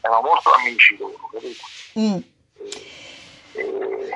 [0.01, 1.63] erano molto amici loro, capito?
[1.99, 2.17] Mm.
[3.53, 4.11] Eh,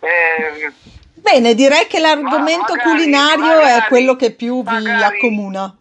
[0.00, 0.72] eh,
[1.14, 5.76] Bene, direi che l'argomento magari- culinario è magari- quello che più vi magari- accomuna.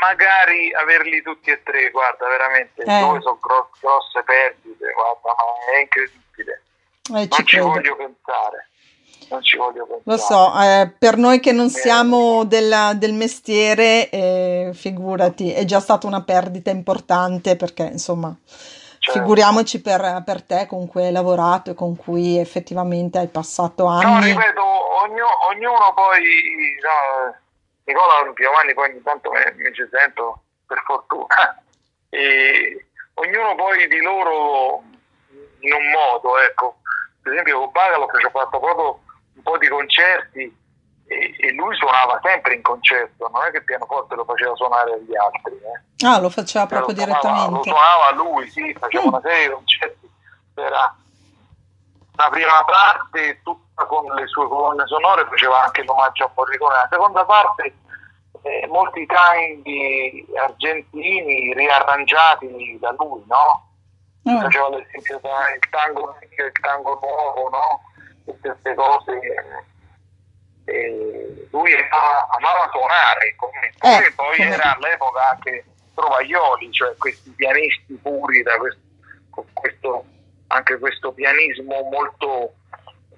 [0.00, 3.00] Magari averli tutti e tre, guarda, veramente, Eh.
[3.00, 6.62] dove sono gro- grosse perdite, guarda, ma è incredibile.
[7.14, 7.66] Eh, ci Non ci credo.
[7.68, 8.68] voglio pensare.
[9.28, 10.02] Non ci voglio pensare.
[10.04, 15.80] Lo so, eh, per noi che non siamo della- del mestiere, eh, figurati, è già
[15.80, 18.34] stata una perdita importante perché, insomma,
[18.98, 19.20] Certo.
[19.20, 23.90] figuriamoci per, per te con cui hai lavorato e con cui effettivamente hai passato No,
[23.98, 24.26] anni.
[24.32, 24.62] ripeto,
[25.02, 26.22] ognu- ognuno poi,
[26.82, 27.34] no,
[27.86, 31.62] Nicola Giovanni poi ogni tanto mi, mi ci sento, per fortuna,
[32.10, 34.82] e ognuno poi di loro
[35.60, 36.78] in un modo, ecco.
[37.22, 39.00] Per esempio con Bagalov ci ho fatto proprio
[39.34, 40.42] un po' di concerti
[41.08, 44.92] e, e lui suonava sempre in concerto, non è che il pianoforte lo faceva suonare
[44.92, 45.52] agli altri.
[45.54, 46.06] Eh.
[46.06, 47.68] Ah, lo faceva proprio lo suonava, lo direttamente.
[47.70, 49.08] suonava lui, sì, faceva Mm.
[49.08, 50.10] una serie di concerti.
[50.54, 50.96] Era
[52.16, 56.74] la prima parte tutta con le sue colonne sonore, faceva anche l'omaggio a Morricone.
[56.74, 57.74] La seconda parte,
[58.42, 63.64] eh, molti tanghi argentini riarrangiati da lui, no?
[64.24, 67.80] Ah, Faceva ad esempio da- il tango, il tango nuovo, no?
[68.40, 69.20] Queste cose.
[70.68, 75.64] E lui amava, amava suonare come Eh, e poi come- era all'epoca anche
[75.94, 78.80] Trovaioli, cioè questi pianisti puri da questo,
[79.30, 80.04] con questo
[80.48, 82.54] anche questo pianismo molto,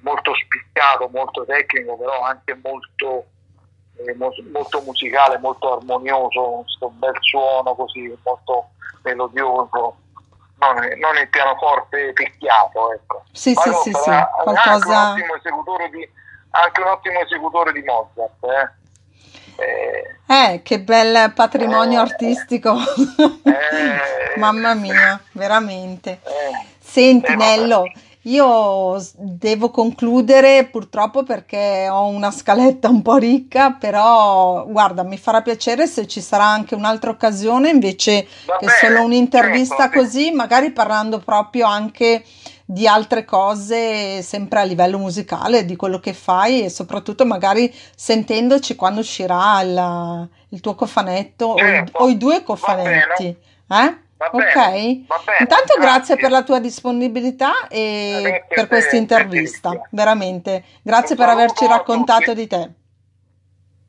[0.01, 3.27] molto spiccato, molto tecnico, però anche molto,
[3.97, 8.71] eh, mo- molto musicale, molto armonioso, questo bel suono così, molto
[9.03, 9.97] melodioso,
[10.59, 13.23] non, non il pianoforte picchiato, ecco.
[13.33, 15.13] Sì, sì, Bagalov sì, sì, Anche un qualcosa...
[15.13, 16.11] ottimo esecutore di,
[16.51, 18.77] anche un ottimo esecutore di Mozart, eh.
[19.61, 22.03] Eh, Eh, che bel patrimonio Eh.
[22.03, 22.77] artistico.
[22.77, 24.39] Eh.
[24.39, 26.21] Mamma mia, veramente.
[26.99, 27.03] Eh.
[27.03, 27.37] Senti Eh.
[27.37, 27.85] Nello,
[28.23, 35.41] io devo concludere purtroppo perché ho una scaletta un po' ricca, però guarda, mi farà
[35.41, 40.31] piacere se ci sarà anche un'altra occasione invece Va che bene, solo un'intervista certo, così,
[40.33, 42.25] magari parlando proprio anche
[42.71, 48.77] di altre cose sempre a livello musicale, di quello che fai e soprattutto magari sentendoci
[48.77, 51.99] quando uscirà il, il tuo cofanetto certo.
[51.99, 53.35] o, i, o, i, due cofanetti.
[53.71, 54.07] Eh?
[54.19, 54.55] Va ok?
[54.55, 55.79] Bene, va bene, Intanto grazie.
[55.79, 56.17] grazie.
[56.17, 60.65] per la tua disponibilità e grazie per questa intervista, veramente.
[60.83, 62.71] Grazie Un per averci raccontato di te.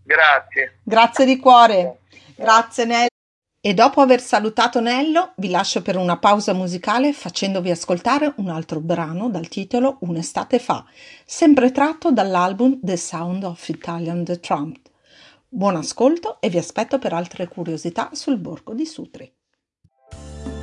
[0.04, 0.80] Grazie.
[0.84, 2.02] Grazie di cuore.
[2.36, 3.08] Grazie Nello.
[3.62, 8.80] E dopo aver salutato Nello, vi lascio per una pausa musicale facendovi ascoltare un altro
[8.80, 10.86] brano dal titolo Un'estate fa,
[11.26, 14.78] sempre tratto dall'album The Sound of Italian The Trump.
[15.50, 19.34] Buon ascolto e vi aspetto per altre curiosità sul borgo di Sutri.
[20.12, 20.59] Música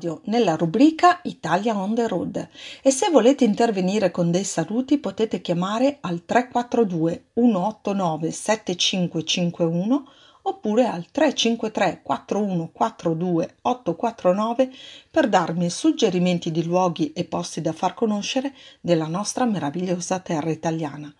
[0.00, 2.48] Radio nella rubrica Italia on the road
[2.80, 10.04] e se volete intervenire con dei saluti potete chiamare al 342 189 7551
[10.42, 14.70] oppure al 353 4142 849
[15.10, 21.14] per darmi suggerimenti di luoghi e posti da far conoscere della nostra meravigliosa terra italiana.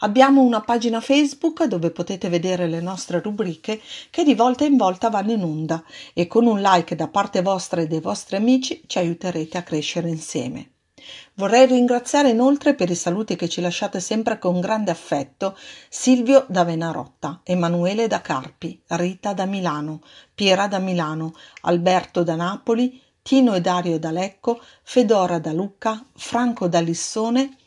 [0.00, 3.80] Abbiamo una pagina Facebook dove potete vedere le nostre rubriche
[4.10, 5.82] che di volta in volta vanno in onda
[6.14, 10.08] e con un like da parte vostra e dei vostri amici ci aiuterete a crescere
[10.08, 10.70] insieme.
[11.34, 15.56] Vorrei ringraziare inoltre per i saluti che ci lasciate sempre con grande affetto
[15.88, 23.02] Silvio da Venarotta, Emanuele da Carpi, Rita da Milano, Piera da Milano, Alberto da Napoli,
[23.20, 27.57] Tino e Dario da Lecco, Fedora da Lucca, Franco da Lissone,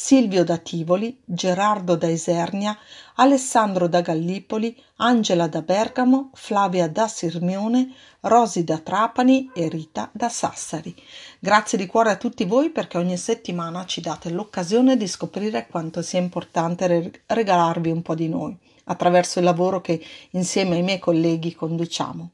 [0.00, 2.78] Silvio da Tivoli, Gerardo da Isernia,
[3.16, 10.28] Alessandro da Gallipoli, Angela da Bergamo, Flavia da Sirmione, Rosi da Trapani e Rita da
[10.28, 10.94] Sassari.
[11.40, 16.00] Grazie di cuore a tutti voi perché ogni settimana ci date l'occasione di scoprire quanto
[16.00, 21.56] sia importante regalarvi un po' di noi attraverso il lavoro che insieme ai miei colleghi
[21.56, 22.30] conduciamo.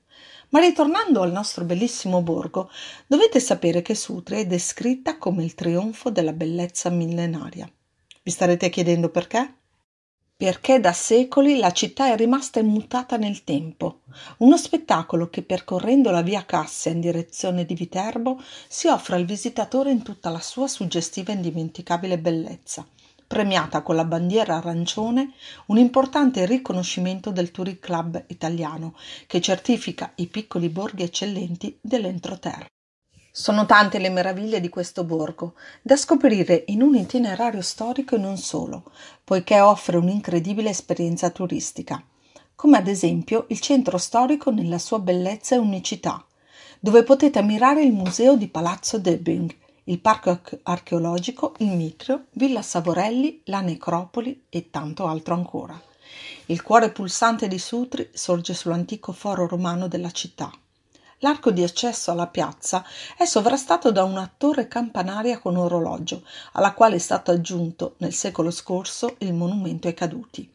[0.51, 2.71] Ma ritornando al nostro bellissimo borgo,
[3.07, 7.71] dovete sapere che Sutri è descritta come il trionfo della bellezza millenaria.
[8.23, 9.57] Vi starete chiedendo perché?
[10.37, 14.01] Perché da secoli la città è rimasta immutata nel tempo,
[14.39, 19.91] uno spettacolo che percorrendo la via Cassia in direzione di Viterbo si offre al visitatore
[19.91, 22.87] in tutta la sua suggestiva e indimenticabile bellezza
[23.35, 25.33] premiata con la bandiera arancione
[25.67, 28.95] un importante riconoscimento del Touring Club italiano
[29.27, 32.69] che certifica i piccoli borghi eccellenti dell'entroterra.
[33.33, 38.37] Sono tante le meraviglie di questo borgo, da scoprire in un itinerario storico e non
[38.37, 38.85] solo,
[39.25, 42.01] poiché offre un'incredibile esperienza turistica,
[42.55, 46.25] come ad esempio il centro storico nella sua bellezza e unicità,
[46.79, 49.53] dove potete ammirare il museo di Palazzo Debbing,
[49.85, 55.79] il parco archeologico, il Mitrio, Villa Savorelli, la necropoli e tanto altro ancora.
[56.47, 60.51] Il cuore pulsante di Sutri sorge sull'antico foro romano della città.
[61.19, 62.85] L'arco di accesso alla piazza
[63.17, 66.23] è sovrastato da una torre campanaria con orologio,
[66.53, 70.54] alla quale è stato aggiunto nel secolo scorso il monumento ai caduti.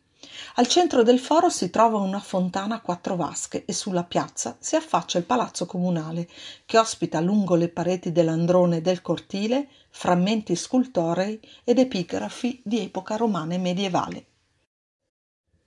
[0.60, 4.76] Al centro del foro si trova una fontana a quattro vasche e sulla piazza si
[4.76, 6.28] affaccia il palazzo comunale,
[6.66, 13.16] che ospita lungo le pareti dell'androne e del cortile frammenti scultorei ed epigrafi di epoca
[13.16, 14.26] romana e medievale.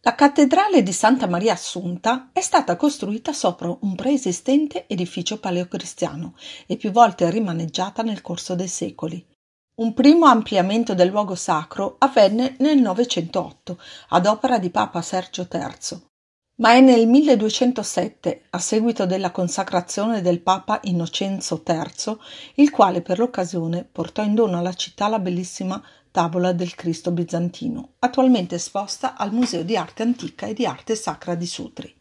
[0.03, 6.35] La cattedrale di Santa Maria Assunta è stata costruita sopra un preesistente edificio paleocristiano
[6.67, 9.32] e più volte rimaneggiata nel corso dei secoli.
[9.75, 13.79] Un primo ampliamento del luogo sacro avvenne nel Novecentotto,
[14.11, 15.99] ad opera di Papa Sergio III,
[16.57, 22.19] ma è nel 1207, a seguito della consacrazione del Papa Innocenzo III,
[22.57, 27.95] il quale per l'occasione portò in dono alla città la bellissima tavola del Cristo bizantino,
[28.01, 31.97] attualmente esposta al Museo di Arte Antica e di Arte Sacra di Sutri.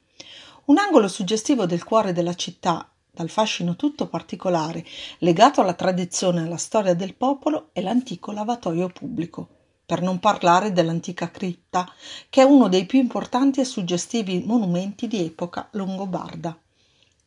[0.65, 4.86] Un angolo suggestivo del cuore della città dal fascino tutto particolare
[5.20, 9.49] legato alla tradizione e alla storia del popolo è l'antico lavatoio pubblico,
[9.86, 11.91] per non parlare dell'antica cripta,
[12.30, 16.57] che è uno dei più importanti e suggestivi monumenti di epoca longobarda.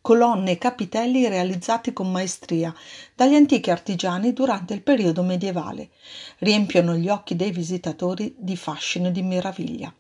[0.01, 2.75] Colonne e capitelli realizzati con maestria
[3.15, 5.91] dagli antichi artigiani durante il periodo medievale
[6.39, 9.93] riempiono gli occhi dei visitatori di fascino e di meraviglia.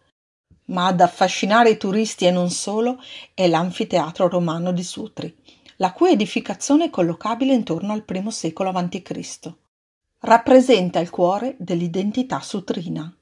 [0.66, 2.98] Ma ad affascinare i turisti e non solo
[3.34, 5.34] è l'anfiteatro romano di Sutri,
[5.76, 9.52] la cui edificazione è collocabile intorno al I secolo a.C.
[10.20, 13.14] Rappresenta il cuore dell'identità sutrina.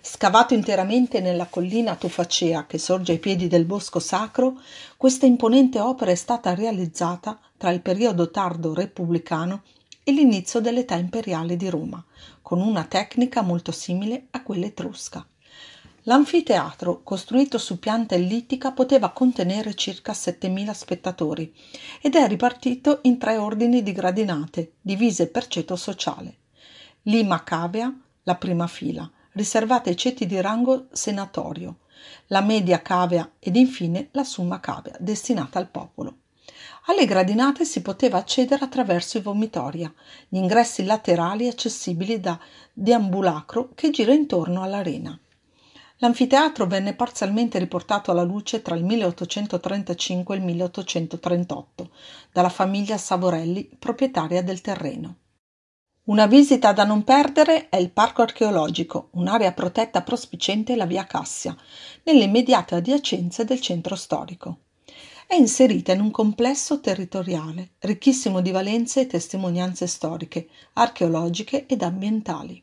[0.00, 4.60] Scavato interamente nella collina Tufacea che sorge ai piedi del bosco sacro,
[4.96, 9.62] questa imponente opera è stata realizzata tra il periodo tardo repubblicano
[10.04, 12.04] e l'inizio dell'età imperiale di Roma,
[12.40, 15.26] con una tecnica molto simile a quella etrusca.
[16.08, 21.52] L'anfiteatro, costruito su pianta ellittica, poteva contenere circa 7.000 spettatori
[22.00, 26.36] ed è ripartito in tre ordini di gradinate, divise per ceto sociale.
[27.02, 27.92] Lima cavea,
[28.22, 31.78] la prima fila, riservata ai ceti di rango senatorio,
[32.28, 36.18] la media cavea ed infine la summa cavea, destinata al popolo.
[36.84, 39.92] Alle gradinate si poteva accedere attraverso i vomitoria,
[40.28, 42.38] gli ingressi laterali accessibili da
[42.72, 45.18] deambulacro che gira intorno all'arena.
[45.98, 51.90] L'anfiteatro venne parzialmente riportato alla luce tra il 1835 e il 1838
[52.32, 55.16] dalla famiglia Savorelli, proprietaria del terreno.
[56.04, 61.56] Una visita da non perdere è il Parco archeologico, un'area protetta prospicente la via Cassia,
[62.04, 64.58] nelle immediate adiacenze del centro storico.
[65.26, 72.62] È inserita in un complesso territoriale ricchissimo di valenze e testimonianze storiche, archeologiche ed ambientali.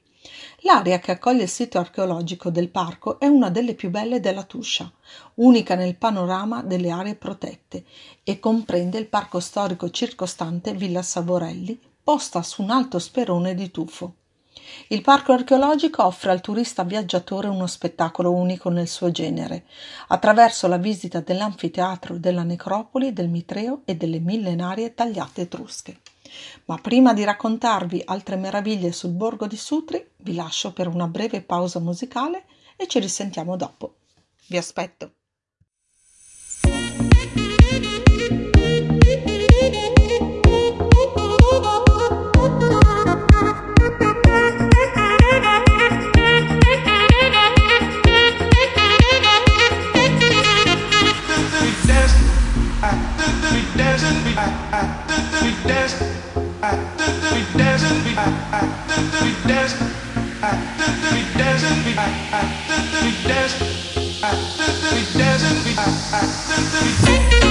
[0.66, 4.89] L'area che accoglie il sito archeologico del parco è una delle più belle della Tuscia,
[5.36, 7.84] unica nel panorama delle aree protette
[8.24, 14.16] e comprende il parco storico circostante Villa Savorelli, posta su un alto sperone di tufo.
[14.88, 19.66] Il parco archeologico offre al turista viaggiatore uno spettacolo unico nel suo genere,
[20.07, 25.99] attraverso la visita dell'anfiteatro della necropoli, del Mitreo e delle millenarie tagliate etrusche.
[26.65, 31.41] Ma prima di raccontarvi altre meraviglie sul borgo di Sutri, vi lascio per una breve
[31.41, 33.95] pausa musicale e ci risentiamo dopo.
[34.47, 35.13] Vi aspetto!
[55.43, 56.02] we danced.
[57.57, 58.13] dancing, we
[65.07, 67.42] dancing, we dancing.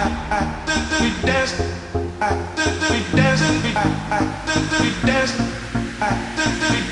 [0.00, 0.06] We
[1.26, 1.66] dancing,
[2.88, 3.62] we dancing,
[4.80, 6.89] we dancing.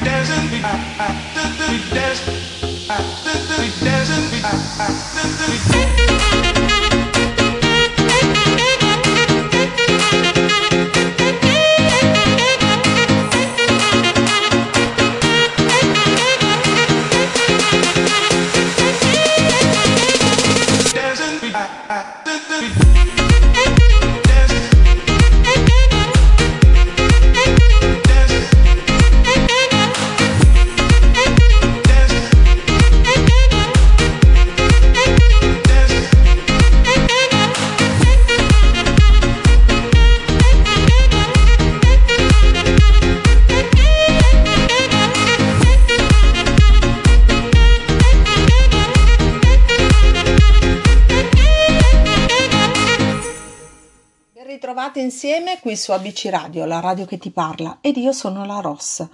[55.68, 59.06] Qui su ABC Radio, la radio che ti parla, ed io sono la Ross.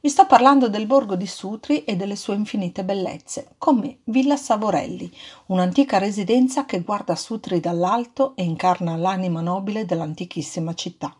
[0.00, 4.36] Vi sto parlando del borgo di Sutri e delle sue infinite bellezze, con me Villa
[4.36, 5.08] Savorelli,
[5.46, 11.14] un'antica residenza che guarda Sutri dall'alto e incarna l'anima nobile dell'antichissima città.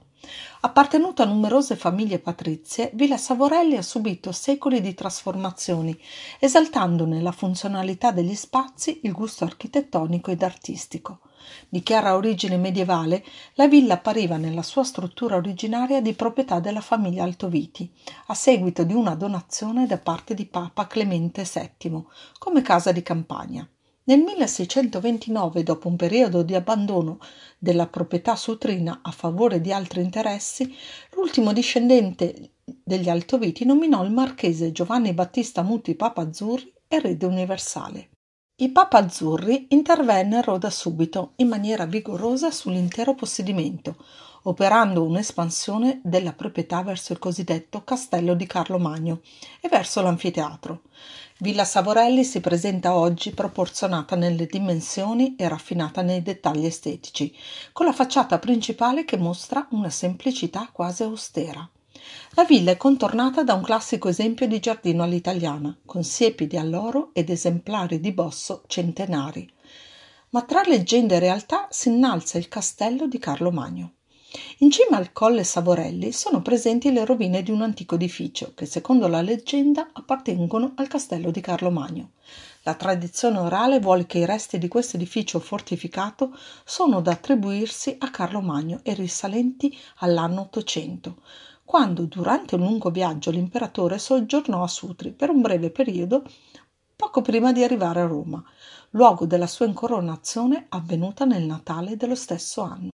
[0.62, 5.96] Appartenuta a numerose famiglie patrizie, Villa Savorelli ha subito secoli di trasformazioni,
[6.40, 11.20] esaltandone la funzionalità degli spazi, il gusto architettonico ed artistico.
[11.68, 13.24] Di chiara origine medievale,
[13.54, 17.90] la villa appariva nella sua struttura originaria di proprietà della famiglia Altoviti,
[18.26, 22.04] a seguito di una donazione da parte di Papa Clemente VII,
[22.38, 23.68] come casa di campagna.
[24.04, 27.20] Nel 1629, dopo un periodo di abbandono
[27.56, 30.74] della proprietà sutrina a favore di altri interessi,
[31.12, 38.08] l'ultimo discendente degli Altoviti nominò il marchese Giovanni Battista Muti Papa Azzurri erede universale.
[38.56, 43.96] I Papa Azzurri intervennero da subito in maniera vigorosa sull'intero possedimento,
[44.42, 49.22] operando un'espansione della proprietà verso il cosiddetto Castello di Carlo Magno
[49.58, 50.82] e verso l'anfiteatro.
[51.38, 57.34] Villa Savorelli si presenta oggi proporzionata nelle dimensioni e raffinata nei dettagli estetici,
[57.72, 61.68] con la facciata principale che mostra una semplicità quasi austera.
[62.34, 67.10] La villa è contornata da un classico esempio di giardino all'italiana, con siepi di alloro
[67.12, 69.50] ed esemplari di bosso centenari.
[70.30, 73.92] Ma tra leggenda e realtà si innalza il castello di Carlo Magno.
[74.58, 79.06] In cima al colle Savorelli sono presenti le rovine di un antico edificio che, secondo
[79.06, 82.12] la leggenda, appartengono al castello di Carlo Magno.
[82.62, 86.34] La tradizione orale vuole che i resti di questo edificio fortificato
[86.64, 91.16] sono da attribuirsi a Carlo Magno e risalenti all'anno 800,
[91.72, 96.22] quando durante un lungo viaggio l'imperatore soggiornò a Sutri per un breve periodo
[96.94, 98.44] poco prima di arrivare a Roma,
[98.90, 102.90] luogo della sua incoronazione avvenuta nel Natale dello stesso anno.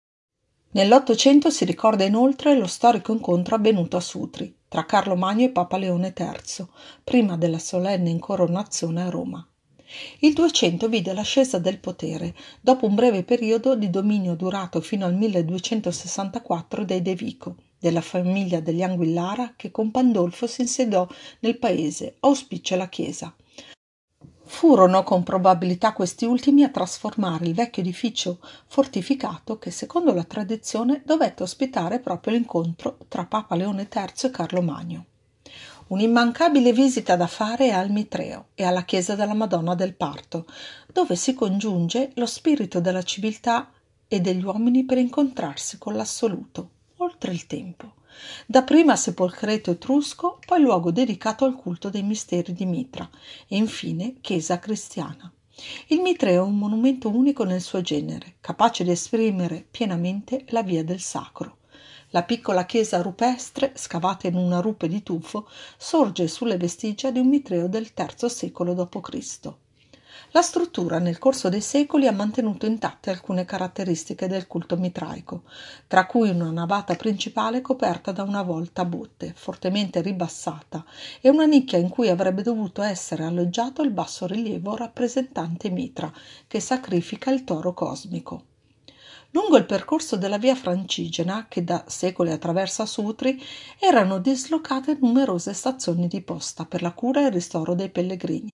[0.72, 5.78] Nell'Ottocento si ricorda inoltre lo storico incontro avvenuto a Sutri tra Carlo Magno e Papa
[5.78, 6.66] Leone III,
[7.02, 9.48] prima della solenne incoronazione a Roma.
[10.18, 15.14] Il Duecento vide l'ascesa del potere, dopo un breve periodo di dominio durato fino al
[15.14, 17.56] 1264 dei De Vico,
[17.86, 21.06] della famiglia degli Anguillara che con Pandolfo si insediò
[21.38, 23.32] nel paese, auspicia la Chiesa.
[24.42, 31.02] Furono con probabilità questi ultimi a trasformare il vecchio edificio fortificato che, secondo la tradizione,
[31.04, 35.04] dovette ospitare proprio l'incontro tra Papa Leone III e Carlo Magno.
[35.88, 40.46] Un'immancabile visita da fare al Mitreo e alla chiesa della Madonna del Parto,
[40.92, 43.70] dove si congiunge lo spirito della civiltà
[44.08, 47.94] e degli uomini per incontrarsi con l'assoluto oltre il tempo.
[48.46, 53.08] Dapprima sepolcreto etrusco, poi luogo dedicato al culto dei misteri di Mitra
[53.46, 55.30] e infine chiesa cristiana.
[55.88, 60.84] Il mitreo è un monumento unico nel suo genere, capace di esprimere pienamente la via
[60.84, 61.58] del sacro.
[62.10, 67.28] La piccola chiesa rupestre, scavata in una rupe di tufo, sorge sulle vestigia di un
[67.28, 69.65] mitreo del III secolo d.C.
[70.36, 75.44] La struttura nel corso dei secoli ha mantenuto intatte alcune caratteristiche del culto mitraico,
[75.86, 80.84] tra cui una navata principale coperta da una volta a botte, fortemente ribassata,
[81.22, 86.12] e una nicchia in cui avrebbe dovuto essere alloggiato il basso rilievo rappresentante Mitra,
[86.46, 88.42] che sacrifica il toro cosmico.
[89.30, 93.42] Lungo il percorso della via francigena, che da secoli attraversa Sutri,
[93.78, 98.50] erano dislocate numerose stazioni di posta per la cura e il ristoro dei pellegrini.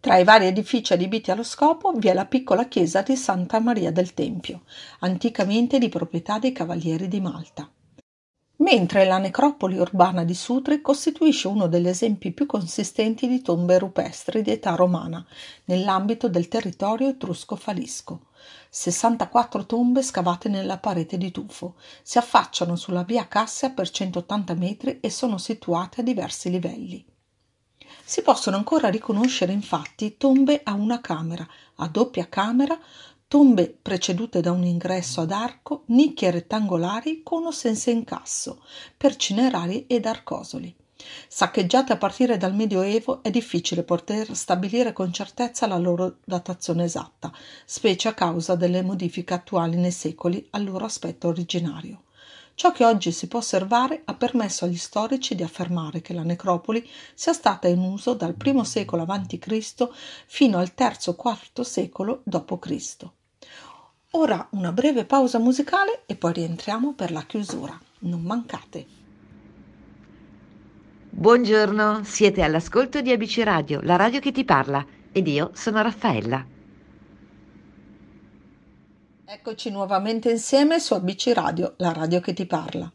[0.00, 3.92] Tra i vari edifici adibiti allo scopo vi è la piccola chiesa di Santa Maria
[3.92, 4.62] del Tempio,
[5.00, 7.70] anticamente di proprietà dei Cavalieri di Malta.
[8.56, 14.40] Mentre la necropoli urbana di Sutri costituisce uno degli esempi più consistenti di tombe rupestri
[14.40, 15.22] di età romana
[15.64, 18.28] nell'ambito del territorio etrusco-falisco.
[18.70, 24.98] 64 tombe scavate nella parete di tufo si affacciano sulla via Cassia per 180 metri
[25.00, 27.04] e sono situate a diversi livelli.
[28.10, 31.46] Si possono ancora riconoscere infatti tombe a una camera,
[31.76, 32.76] a doppia camera,
[33.28, 38.64] tombe precedute da un ingresso ad arco, nicchie rettangolari con o senza incasso,
[38.96, 40.74] per cinerari ed arcosoli.
[41.28, 47.32] Saccheggiate a partire dal Medioevo è difficile poter stabilire con certezza la loro datazione esatta,
[47.64, 52.02] specie a causa delle modifiche attuali nei secoli al loro aspetto originario.
[52.60, 56.86] Ciò che oggi si può osservare ha permesso agli storici di affermare che la necropoli
[57.14, 59.88] sia stata in uso dal I secolo a.C.
[60.26, 63.08] fino al III-IV secolo d.C.
[64.10, 67.80] Ora una breve pausa musicale e poi rientriamo per la chiusura.
[68.00, 68.86] Non mancate.
[71.08, 76.44] Buongiorno, siete all'ascolto di ABC Radio, la radio che ti parla, ed io sono Raffaella.
[79.32, 82.92] Eccoci nuovamente insieme su ABC Radio, la radio che ti parla.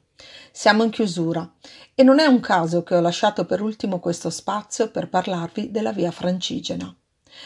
[0.51, 1.49] Siamo in chiusura
[1.93, 5.93] e non è un caso che ho lasciato per ultimo questo spazio per parlarvi della
[5.93, 6.93] via francigena,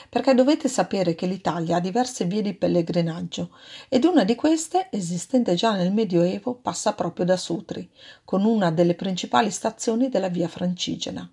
[0.10, 3.56] perché dovete sapere che l'Italia ha diverse vie di pellegrinaggio
[3.90, 7.88] ed una di queste, esistente già nel Medioevo, passa proprio da Sutri,
[8.26, 11.32] con una delle principali stazioni della via francigena.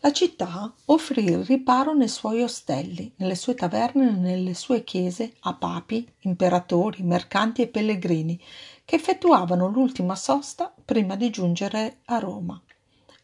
[0.00, 5.32] La città offrì il riparo nei suoi ostelli, nelle sue taverne e nelle sue chiese
[5.40, 8.40] a papi, imperatori, mercanti e pellegrini
[8.84, 12.62] che effettuavano l'ultima sosta prima di giungere a Roma.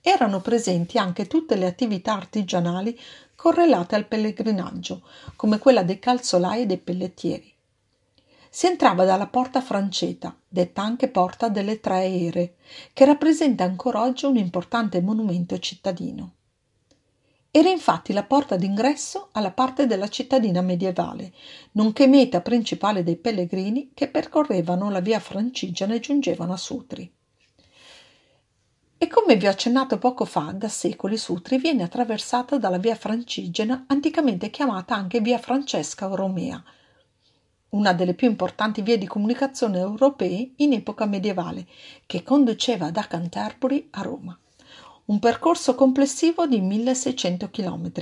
[0.01, 2.99] Erano presenti anche tutte le attività artigianali
[3.37, 5.03] correlate al pellegrinaggio,
[5.37, 7.55] come quella dei calzolai e dei pellettieri.
[8.51, 12.57] Si entrava dalla porta franceta, detta anche porta delle Tre Ere,
[12.93, 16.33] che rappresenta ancora oggi un importante monumento cittadino.
[17.57, 21.33] Era infatti la porta d'ingresso alla parte della cittadina medievale,
[21.75, 27.09] nonché meta principale dei pellegrini che percorrevano la via Francigena e giungevano a Sutri.
[28.99, 33.85] E come vi ho accennato poco fa, da secoli Sutri viene attraversata dalla via Francigena,
[33.87, 36.61] anticamente chiamata anche via Francesca o Romea,
[37.69, 41.69] una delle più importanti vie di comunicazione europee in epoca medievale,
[42.05, 44.37] che conduceva da Canterbury a Roma
[45.07, 47.93] un percorso complessivo di 1600 km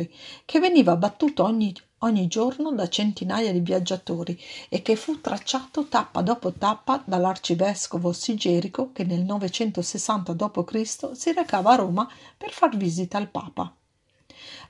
[0.45, 6.23] che veniva battuto ogni, ogni giorno da centinaia di viaggiatori e che fu tracciato tappa
[6.23, 11.11] dopo tappa dall'arcivescovo Sigerico che nel 960 d.C.
[11.15, 13.75] si recava a Roma per far visita al Papa.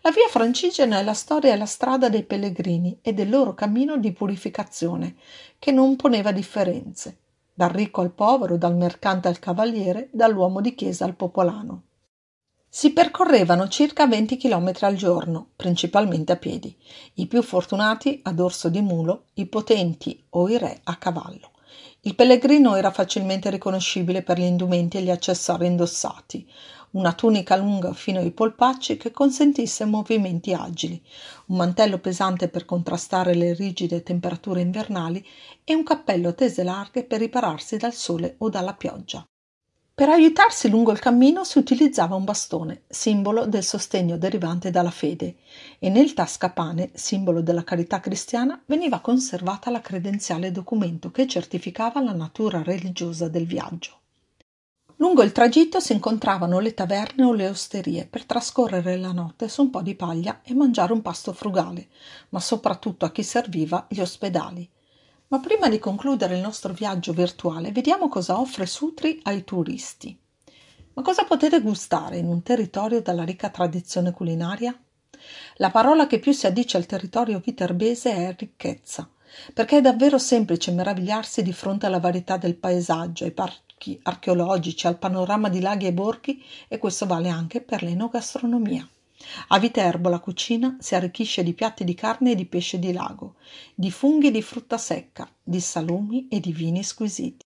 [0.01, 3.99] La via francigena è la storia e la strada dei pellegrini e del loro cammino
[3.99, 5.16] di purificazione,
[5.59, 7.18] che non poneva differenze,
[7.53, 11.83] dal ricco al povero, dal mercante al cavaliere, dall'uomo di chiesa al popolano.
[12.75, 16.75] Si percorrevano circa 20 chilometri al giorno, principalmente a piedi,
[17.16, 21.51] i più fortunati a dorso di mulo, i potenti o i re a cavallo.
[22.01, 26.49] Il pellegrino era facilmente riconoscibile per gli indumenti e gli accessori indossati,
[26.93, 30.99] una tunica lunga fino ai polpacci che consentisse movimenti agili,
[31.49, 35.23] un mantello pesante per contrastare le rigide temperature invernali
[35.62, 39.23] e un cappello a tese larghe per ripararsi dal sole o dalla pioggia.
[39.95, 45.36] Per aiutarsi lungo il cammino si utilizzava un bastone, simbolo del sostegno derivante dalla fede,
[45.78, 52.14] e nel tascapane, simbolo della carità cristiana, veniva conservata la credenziale documento che certificava la
[52.14, 53.99] natura religiosa del viaggio.
[54.97, 59.61] Lungo il tragitto si incontravano le taverne o le osterie per trascorrere la notte su
[59.61, 61.88] un po' di paglia e mangiare un pasto frugale,
[62.30, 64.66] ma soprattutto a chi serviva gli ospedali.
[65.33, 70.14] Ma prima di concludere il nostro viaggio virtuale, vediamo cosa offre Sutri ai turisti.
[70.93, 74.78] Ma cosa potete gustare in un territorio dalla ricca tradizione culinaria?
[75.55, 79.09] La parola che più si addice al territorio viterbese è ricchezza,
[79.55, 84.99] perché è davvero semplice meravigliarsi di fronte alla varietà del paesaggio, ai parchi archeologici, al
[84.99, 88.87] panorama di laghi e borghi e questo vale anche per l'enogastronomia.
[89.49, 93.37] A Viterbo la cucina si arricchisce di piatti di carne e di pesce di lago,
[93.75, 97.45] di funghi e di frutta secca, di salumi e di vini squisiti.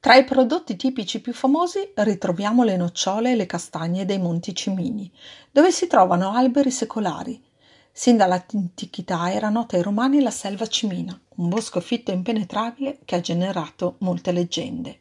[0.00, 5.10] Tra i prodotti tipici più famosi ritroviamo le nocciole e le castagne dei Monti Cimini,
[5.50, 7.42] dove si trovano alberi secolari.
[7.90, 13.14] Sin dall'antichità era nota ai romani la selva cimina, un bosco fitto e impenetrabile che
[13.14, 15.00] ha generato molte leggende.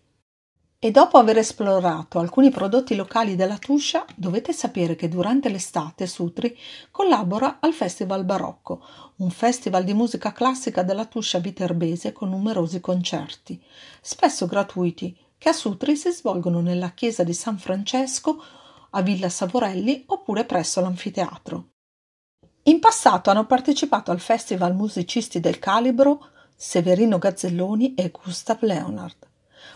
[0.85, 6.59] E dopo aver esplorato alcuni prodotti locali della Tuscia, dovete sapere che durante l'estate Sutri
[6.91, 8.83] collabora al Festival Barocco,
[9.19, 13.63] un festival di musica classica della Tuscia viterbese con numerosi concerti,
[14.01, 18.43] spesso gratuiti, che a Sutri si svolgono nella chiesa di San Francesco,
[18.89, 21.69] a Villa Savorelli oppure presso l'anfiteatro.
[22.63, 29.31] In passato hanno partecipato al festival musicisti del calibro Severino Gazzelloni e Gustav Leonard.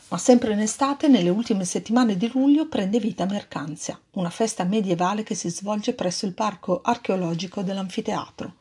[0.10, 5.22] Ma sempre in estate, nelle ultime settimane di luglio, prende vita Mercanzia, una festa medievale
[5.24, 8.54] che si svolge presso il parco archeologico dell'anfiteatro.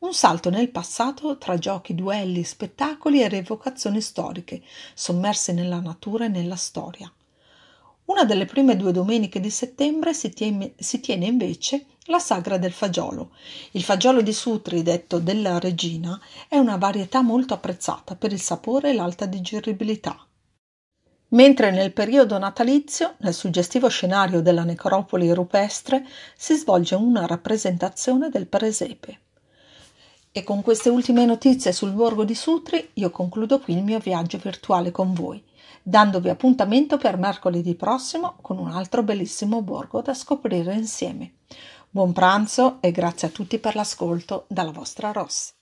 [0.00, 4.62] Un salto nel passato tra giochi, duelli, spettacoli e rievocazioni storiche,
[4.92, 7.08] sommerse nella natura e nella storia.
[8.06, 12.72] Una delle prime due domeniche di settembre si tiene, si tiene, invece la sagra del
[12.72, 13.30] fagiolo.
[13.72, 18.90] Il fagiolo di Sutri, detto della regina, è una varietà molto apprezzata per il sapore
[18.90, 20.24] e l'alta digeribilità
[21.30, 26.06] mentre nel periodo natalizio, nel suggestivo scenario della necropoli rupestre,
[26.36, 29.18] si svolge una rappresentazione del presepe.
[30.32, 34.38] E con queste ultime notizie sul borgo di Sutri io concludo qui il mio viaggio
[34.38, 35.42] virtuale con voi,
[35.82, 41.32] dandovi appuntamento per mercoledì prossimo con un altro bellissimo borgo da scoprire insieme.
[41.90, 45.59] Buon pranzo e grazie a tutti per l'ascolto dalla vostra Ross.